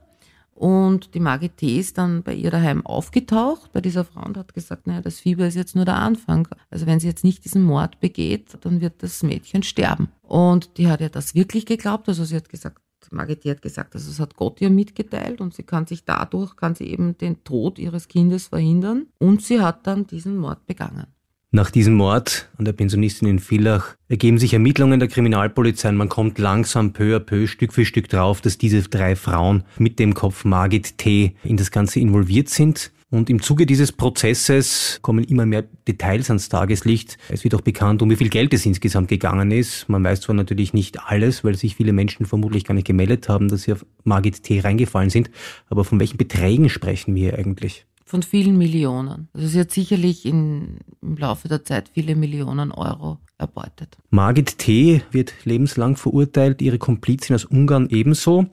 Und 0.55 1.15
die 1.15 1.21
Margit 1.21 1.57
T. 1.57 1.79
ist 1.79 1.99
dann 1.99 2.23
bei 2.23 2.33
ihr 2.33 2.51
daheim 2.51 2.87
aufgetaucht, 2.87 3.73
bei 3.73 3.81
dieser 3.81 4.05
Frau, 4.05 4.25
und 4.25 4.37
hat 4.37 4.55
gesagt, 4.55 4.87
naja, 4.87 5.01
das 5.01 5.19
Fieber 5.19 5.49
ist 5.49 5.57
jetzt 5.57 5.75
nur 5.75 5.85
der 5.85 5.97
Anfang. 5.97 6.47
Also 6.71 6.87
wenn 6.87 7.01
sie 7.01 7.09
jetzt 7.09 7.25
nicht 7.25 7.45
diesen 7.45 7.65
Mord 7.65 7.99
begeht, 7.99 8.57
dann 8.61 8.81
wird 8.81 9.03
das 9.03 9.25
Mädchen 9.25 9.65
sterben. 9.65 10.11
Und 10.23 10.79
die 10.79 10.87
hat 10.87 11.01
ja 11.01 11.09
das 11.09 11.35
wirklich 11.35 11.67
geglaubt. 11.67 12.09
Also 12.09 12.25
sie 12.25 12.37
hat 12.37 12.49
gesagt, 12.49 12.81
Margit 13.13 13.45
hat 13.45 13.63
gesagt, 13.63 13.95
also 13.95 14.11
es 14.11 14.21
hat 14.21 14.37
Gott 14.37 14.61
ihr 14.61 14.71
mitgeteilt 14.71 15.41
und 15.41 15.55
sie 15.55 15.63
kann 15.63 15.87
sich 15.87 16.05
dadurch, 16.05 16.57
kann 16.57 16.75
sie 16.75 16.87
eben 16.87 17.17
den 17.19 17.43
Tod 17.45 17.79
ihres 17.79 18.09
Kindes 18.09 18.49
verhindern 18.49 19.07
und 19.19 19.43
sie 19.43 19.61
hat 19.61 19.87
dann 19.87 20.07
diesen 20.07 20.37
Mord 20.37 20.67
begangen. 20.67 21.07
Nach 21.55 21.71
diesem 21.71 21.95
Mord 21.95 22.51
an 22.59 22.65
der 22.65 22.73
Pensionistin 22.73 23.29
in 23.29 23.39
Villach 23.39 23.95
ergeben 24.09 24.39
sich 24.39 24.55
Ermittlungen 24.55 24.99
der 24.99 25.09
Kriminalpolizei 25.09 25.91
und 25.91 25.97
man 25.97 26.09
kommt 26.09 26.41
langsam 26.41 26.93
peu 26.93 27.15
à 27.15 27.21
peu, 27.21 27.47
Stück 27.47 27.73
für 27.73 27.85
Stück 27.85 28.09
drauf, 28.09 28.41
dass 28.41 28.59
diese 28.59 28.83
drei 28.83 29.15
Frauen 29.15 29.63
mit 29.79 30.01
dem 30.01 30.15
Kopf 30.15 30.45
Margit 30.45 30.99
T. 30.99 31.37
in 31.45 31.57
das 31.57 31.71
Ganze 31.71 32.01
involviert 32.01 32.49
sind. 32.49 32.91
Und 33.15 33.31
im 33.31 33.41
Zuge 33.41 33.65
dieses 33.65 33.93
Prozesses 33.93 34.99
kommen 35.01 35.23
immer 35.23 35.47
mehr 35.47 35.63
Details 35.87 36.31
ans 36.31 36.49
Tageslicht. 36.49 37.17
Es 37.29 37.45
wird 37.45 37.55
auch 37.55 37.61
bekannt, 37.61 38.03
um 38.03 38.11
wie 38.11 38.17
viel 38.17 38.29
Geld 38.29 38.53
es 38.53 38.67
insgesamt 38.67 39.07
gegangen 39.07 39.53
ist. 39.53 39.89
Man 39.89 40.03
weiß 40.03 40.23
zwar 40.23 40.35
natürlich 40.35 40.75
nicht 40.75 40.99
alles, 41.01 41.45
weil 41.45 41.55
sich 41.55 41.77
viele 41.77 41.93
Menschen 41.93 42.27
vermutlich 42.27 42.65
gar 42.65 42.75
nicht 42.75 42.89
gemeldet 42.89 43.29
haben, 43.29 43.47
dass 43.47 43.63
sie 43.63 43.73
auf 43.73 43.87
Margit 44.03 44.43
T. 44.43 44.59
reingefallen 44.59 45.11
sind. 45.11 45.31
Aber 45.71 45.85
von 45.85 46.01
welchen 46.01 46.17
Beträgen 46.17 46.69
sprechen 46.69 47.15
wir 47.15 47.39
eigentlich? 47.39 47.87
von 48.07 48.23
vielen 48.23 48.59
Millionen. 48.59 49.29
Also 49.33 49.49
sie 49.49 49.59
hat 49.59 49.73
sicherlich 49.73 50.27
in, 50.27 50.77
im 51.01 51.17
Laufe 51.17 51.49
der 51.49 51.65
Zeit 51.65 51.89
viele 51.89 52.15
Millionen 52.15 52.71
Euro 52.71 53.19
erbeutet. 53.39 53.97
Margit 54.11 54.59
T. 54.59 55.03
wird 55.11 55.33
lebenslang 55.45 55.97
verurteilt, 55.97 56.61
ihre 56.63 56.79
Komplizin 56.79 57.35
aus 57.35 57.45
Ungarn 57.47 57.89
ebenso. 57.91 58.47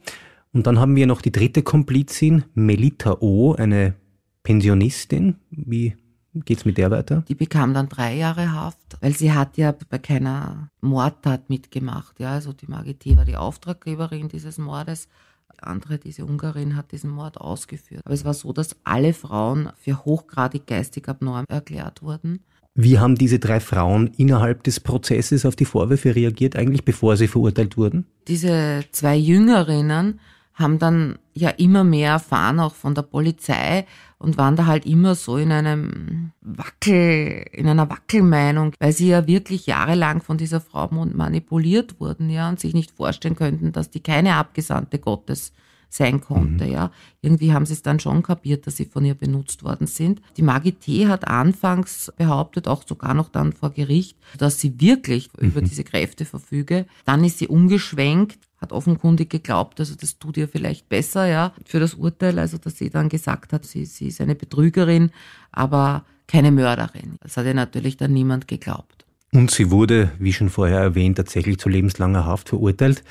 Und 0.54 0.68
dann 0.68 0.80
haben 0.80 0.96
wir 0.96 1.06
noch 1.06 1.22
die 1.22 1.32
dritte 1.32 1.64
Komplizin, 1.64 2.46
Melita 2.56 3.18
O., 3.20 3.54
eine 3.54 3.96
Pensionistin. 4.44 5.36
Wie 5.50 5.96
geht's 6.34 6.66
mit 6.66 6.78
der 6.78 6.92
weiter? 6.92 7.24
Die 7.28 7.36
bekam 7.36 7.74
dann 7.74 7.90
drei 7.90 8.16
Jahre 8.16 8.54
Haft, 8.54 8.98
weil 9.02 9.14
sie 9.14 9.32
hat 9.34 9.58
ja 9.58 9.74
bei 9.90 9.98
keiner 9.98 10.70
Mordtat 10.82 11.50
mitgemacht. 11.50 12.20
Ja, 12.20 12.34
also 12.34 12.54
die 12.54 12.68
Margit 12.68 13.06
war 13.18 13.26
die 13.26 13.38
Auftraggeberin 13.38 14.30
dieses 14.30 14.58
Mordes 14.58 15.08
andere, 15.60 15.98
diese 15.98 16.26
Ungarin, 16.26 16.76
hat 16.76 16.92
diesen 16.92 17.12
Mord 17.12 17.40
ausgeführt. 17.40 18.02
Aber 18.06 18.14
es 18.14 18.26
war 18.26 18.34
so, 18.34 18.54
dass 18.54 18.76
alle 18.84 19.14
Frauen 19.14 19.70
für 19.80 20.06
hochgradig 20.06 20.68
geistig 20.68 21.08
abnorm 21.08 21.46
erklärt 21.48 22.02
wurden. 22.02 22.44
Wie 22.74 23.00
haben 23.00 23.16
diese 23.16 23.40
drei 23.40 23.60
Frauen 23.60 24.08
innerhalb 24.18 24.64
des 24.64 24.80
Prozesses 24.80 25.46
auf 25.46 25.56
die 25.56 25.66
Vorwürfe 25.66 26.16
reagiert, 26.16 26.56
eigentlich 26.56 26.86
bevor 26.86 27.18
sie 27.18 27.28
verurteilt 27.28 27.76
wurden? 27.76 28.06
Diese 28.28 28.86
zwei 28.92 29.18
Jüngerinnen 29.18 30.20
haben 30.54 30.80
dann 30.80 31.18
ja 31.34 31.50
immer 31.50 31.84
mehr 31.84 32.12
erfahren, 32.12 32.60
auch 32.60 32.76
von 32.76 32.96
der 32.96 33.04
Polizei 33.04 33.86
und 34.18 34.38
waren 34.38 34.56
da 34.56 34.66
halt 34.66 34.86
immer 34.86 35.16
so 35.16 35.38
in 35.38 35.52
einem 35.52 36.32
Wackel, 36.42 37.46
in 37.52 37.68
einer 37.68 37.90
Wackelmeinung, 37.90 38.74
weil 38.80 38.92
sie 38.92 39.10
ja 39.10 39.28
wirklich 39.28 39.66
jahrelang 39.66 40.22
von 40.22 40.38
dieser 40.38 40.62
Frau 40.62 40.88
manipuliert 40.92 42.00
wurden, 42.00 42.30
ja, 42.30 42.50
und 42.50 42.60
sich 42.60 42.74
nicht 42.74 42.92
vorstellen 42.92 43.36
könnten, 43.36 43.72
dass 43.72 43.90
die 43.90 44.02
keine 44.02 44.36
Abgesandte 44.36 45.00
Gottes 45.00 45.54
sein 45.90 46.22
konnte, 46.22 46.66
mhm. 46.66 46.72
ja. 46.72 46.92
Irgendwie 47.22 47.52
haben 47.52 47.66
sie 47.66 47.74
es 47.74 47.82
dann 47.82 48.00
schon 48.00 48.24
kapiert, 48.24 48.66
dass 48.66 48.78
sie 48.78 48.86
von 48.86 49.04
ihr 49.04 49.16
benutzt 49.16 49.64
worden 49.64 49.88
sind. 49.88 50.22
Die 50.38 50.42
Maggie 50.42 50.72
T. 50.72 51.08
hat 51.08 51.28
anfangs 51.28 52.12
behauptet, 52.16 52.68
auch 52.68 52.84
sogar 52.88 53.14
noch 53.14 53.30
dann 53.30 53.54
vor 53.54 53.72
Gericht, 53.72 54.18
dass 54.38 54.60
sie 54.60 54.80
wirklich 54.80 55.30
mhm. 55.38 55.48
über 55.48 55.62
diese 55.62 55.84
Kräfte 55.84 56.26
verfüge. 56.26 56.86
Dann 57.06 57.24
ist 57.24 57.40
sie 57.40 57.48
umgeschwenkt, 57.48 58.40
hat 58.62 58.72
offenkundig 58.72 59.30
geglaubt, 59.30 59.80
also 59.80 59.96
das 59.96 60.20
tut 60.20 60.38
ihr 60.38 60.48
vielleicht 60.48 60.88
besser, 60.88 61.26
ja, 61.26 61.54
für 61.66 61.80
das 61.80 61.96
Urteil, 61.96 62.38
also 62.40 62.58
dass 62.58 62.78
sie 62.78 62.90
dann 62.90 63.10
gesagt 63.10 63.54
hat, 63.54 63.66
sie, 63.66 63.86
sie 63.86 64.08
ist 64.08 64.22
eine 64.22 64.36
Betrügerin, 64.36 65.12
aber 65.52 66.06
keine 66.28 66.52
Mörderin. 66.52 67.18
Das 67.22 67.36
hat 67.38 67.46
ihr 67.46 67.54
natürlich 67.54 67.98
dann 67.98 68.14
niemand 68.14 68.48
geglaubt. 68.48 69.06
Und 69.34 69.50
sie 69.50 69.72
wurde, 69.72 70.12
wie 70.20 70.34
schon 70.34 70.50
vorher 70.50 70.80
erwähnt, 70.80 71.18
tatsächlich 71.18 71.58
zu 71.58 71.70
lebenslanger 71.70 72.26
Haft 72.26 72.50
verurteilt. 72.50 73.04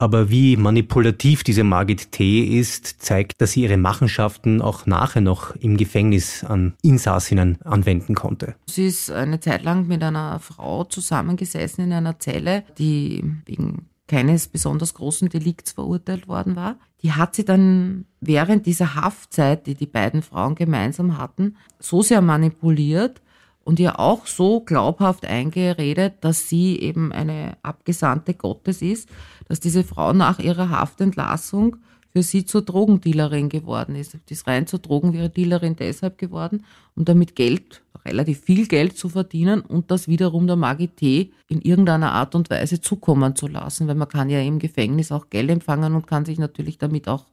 Aber 0.00 0.30
wie 0.30 0.56
manipulativ 0.56 1.42
diese 1.42 1.64
Margit 1.64 2.12
T. 2.12 2.40
ist, 2.40 3.02
zeigt, 3.02 3.40
dass 3.40 3.52
sie 3.52 3.62
ihre 3.62 3.76
Machenschaften 3.76 4.62
auch 4.62 4.86
nachher 4.86 5.20
noch 5.20 5.56
im 5.56 5.76
Gefängnis 5.76 6.44
an 6.44 6.74
Insassinnen 6.82 7.60
anwenden 7.62 8.14
konnte. 8.14 8.54
Sie 8.66 8.86
ist 8.86 9.10
eine 9.10 9.40
Zeit 9.40 9.64
lang 9.64 9.88
mit 9.88 10.04
einer 10.04 10.38
Frau 10.38 10.84
zusammengesessen 10.84 11.84
in 11.84 11.92
einer 11.92 12.20
Zelle, 12.20 12.62
die 12.78 13.24
wegen 13.46 13.88
keines 14.08 14.48
besonders 14.48 14.94
großen 14.94 15.28
Delikts 15.28 15.72
verurteilt 15.72 16.26
worden 16.26 16.56
war. 16.56 16.76
Die 17.02 17.12
hat 17.12 17.36
sie 17.36 17.44
dann 17.44 18.06
während 18.20 18.66
dieser 18.66 18.96
Haftzeit, 18.96 19.66
die 19.66 19.74
die 19.74 19.86
beiden 19.86 20.22
Frauen 20.22 20.56
gemeinsam 20.56 21.16
hatten, 21.18 21.56
so 21.78 22.02
sehr 22.02 22.20
manipuliert, 22.20 23.20
und 23.68 23.78
ihr 23.78 24.00
auch 24.00 24.26
so 24.26 24.60
glaubhaft 24.60 25.26
eingeredet, 25.26 26.14
dass 26.22 26.48
sie 26.48 26.80
eben 26.80 27.12
eine 27.12 27.58
Abgesandte 27.62 28.32
Gottes 28.32 28.80
ist, 28.80 29.10
dass 29.46 29.60
diese 29.60 29.84
Frau 29.84 30.14
nach 30.14 30.38
ihrer 30.38 30.70
Haftentlassung 30.70 31.76
für 32.10 32.22
sie 32.22 32.46
zur 32.46 32.62
Drogendealerin 32.62 33.50
geworden 33.50 33.94
ist. 33.94 34.16
Die 34.26 34.32
ist 34.32 34.46
rein 34.46 34.66
zur 34.66 34.78
Drogendealerin 34.78 35.76
deshalb 35.76 36.16
geworden, 36.16 36.64
um 36.96 37.04
damit 37.04 37.36
Geld, 37.36 37.82
relativ 38.08 38.40
viel 38.40 38.66
Geld 38.66 38.96
zu 38.96 39.08
verdienen 39.08 39.60
und 39.60 39.90
das 39.90 40.08
wiederum 40.08 40.46
der 40.46 40.56
Magité 40.56 41.30
in 41.48 41.60
irgendeiner 41.60 42.12
Art 42.12 42.34
und 42.34 42.50
Weise 42.50 42.80
zukommen 42.80 43.36
zu 43.36 43.46
lassen, 43.46 43.86
weil 43.88 43.94
man 43.94 44.08
kann 44.08 44.30
ja 44.30 44.40
im 44.40 44.58
Gefängnis 44.58 45.12
auch 45.12 45.30
Geld 45.30 45.50
empfangen 45.50 45.94
und 45.94 46.06
kann 46.06 46.24
sich 46.24 46.38
natürlich 46.38 46.78
damit 46.78 47.08
auch 47.08 47.24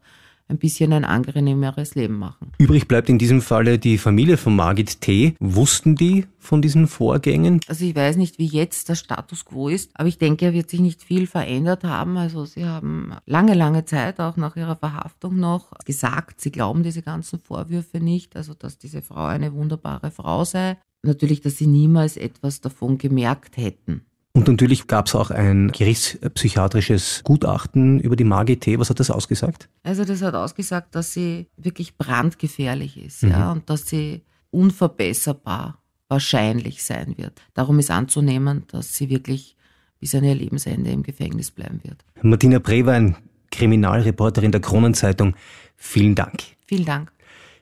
ein 0.48 0.58
bisschen 0.58 0.94
ein 0.94 1.06
angenehmeres 1.06 1.96
Leben 1.96 2.18
machen. 2.18 2.52
Übrig 2.58 2.88
bleibt 2.88 3.10
in 3.10 3.18
diesem 3.18 3.42
Falle 3.42 3.80
die 3.80 3.98
Familie 3.98 4.38
von 4.38 4.56
Margit 4.56 5.02
T. 5.02 5.36
Wussten 5.40 5.96
die 5.96 6.26
von 6.40 6.62
diesen 6.62 6.88
Vorgängen? 6.88 7.60
Also 7.68 7.86
ich 7.86 7.96
weiß 7.96 8.18
nicht, 8.18 8.38
wie 8.38 8.46
jetzt 8.46 8.90
der 8.90 8.96
Status 8.96 9.46
quo 9.46 9.70
ist, 9.70 9.92
aber 9.96 10.08
ich 10.08 10.18
denke, 10.18 10.46
er 10.46 10.54
wird 10.54 10.70
sich 10.70 10.80
nicht 10.80 11.04
viel 11.04 11.28
verändert 11.28 11.84
haben. 11.84 12.18
Also 12.18 12.46
sie 12.46 12.66
haben 12.66 13.14
lange, 13.26 13.56
lange 13.56 13.86
Zeit, 13.86 14.20
auch 14.20 14.38
nach 14.38 14.56
ihrer 14.56 14.76
Verhaftung 14.76 15.40
noch, 15.40 15.72
gesagt, 15.86 16.42
sie 16.42 16.52
glauben 16.52 16.84
diese 16.84 17.02
ganzen 17.02 17.40
Vorwürfe 17.40 18.00
nicht, 18.00 18.36
also 18.36 18.54
dass 18.54 18.78
diese 18.78 19.02
Frau 19.02 19.26
eine 19.26 19.54
wunderbare 19.54 20.12
Frau 20.12 20.46
sei. 20.46 20.78
Natürlich, 21.04 21.42
dass 21.42 21.58
sie 21.58 21.68
niemals 21.68 22.18
etwas 22.18 22.62
davon 22.62 22.98
gemerkt 22.98 23.58
hätten. 23.58 24.06
Und 24.36 24.50
natürlich 24.50 24.88
gab 24.88 25.08
es 25.08 25.16
auch 25.16 25.32
ein 25.32 25.72
gerichtspsychiatrisches 25.72 27.22
Gutachten 27.24 28.02
über 28.02 28.18
die 28.18 28.26
Magit. 28.26 28.68
Was 28.78 28.90
hat 28.90 29.00
das 29.00 29.10
ausgesagt? 29.10 29.70
Also 29.84 30.04
das 30.04 30.22
hat 30.22 30.36
ausgesagt, 30.36 30.94
dass 30.94 31.14
sie 31.14 31.48
wirklich 31.56 31.96
brandgefährlich 31.98 33.02
ist, 33.02 33.24
mhm. 33.24 33.30
ja, 33.30 33.54
und 33.54 33.70
dass 33.70 33.88
sie 33.88 34.24
unverbesserbar 34.52 35.80
wahrscheinlich 36.10 36.84
sein 36.84 37.18
wird. 37.18 37.42
Darum 37.54 37.80
ist 37.80 37.90
anzunehmen, 37.90 38.66
dass 38.68 38.94
sie 38.94 39.10
wirklich 39.10 39.56
bis 40.02 40.14
an 40.14 40.26
ihr 40.26 40.36
Lebensende 40.36 40.92
im 40.92 41.04
Gefängnis 41.04 41.50
bleiben 41.50 41.80
wird. 41.84 42.04
Martina 42.22 42.60
Brewein, 42.60 43.16
Kriminalreporterin 43.52 44.52
der 44.52 44.60
Kronenzeitung, 44.60 45.34
vielen 45.78 46.14
Dank. 46.14 46.44
Vielen 46.68 46.86
Dank. 46.86 47.10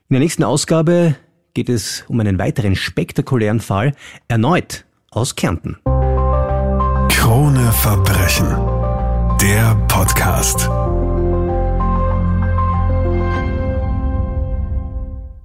In 0.10 0.16
der 0.16 0.22
nächsten 0.22 0.44
Ausgabe 0.44 1.16
geht 1.54 1.70
es 1.70 2.04
um 2.08 2.20
einen 2.20 2.40
weiteren 2.40 2.76
spektakulären 2.76 3.60
Fall, 3.60 3.94
erneut 4.28 4.86
aus 5.12 5.36
Kärnten. 5.36 5.78
Krone 7.34 7.72
Verbrechen. 7.72 8.46
Der 9.42 9.74
Podcast. 9.88 10.70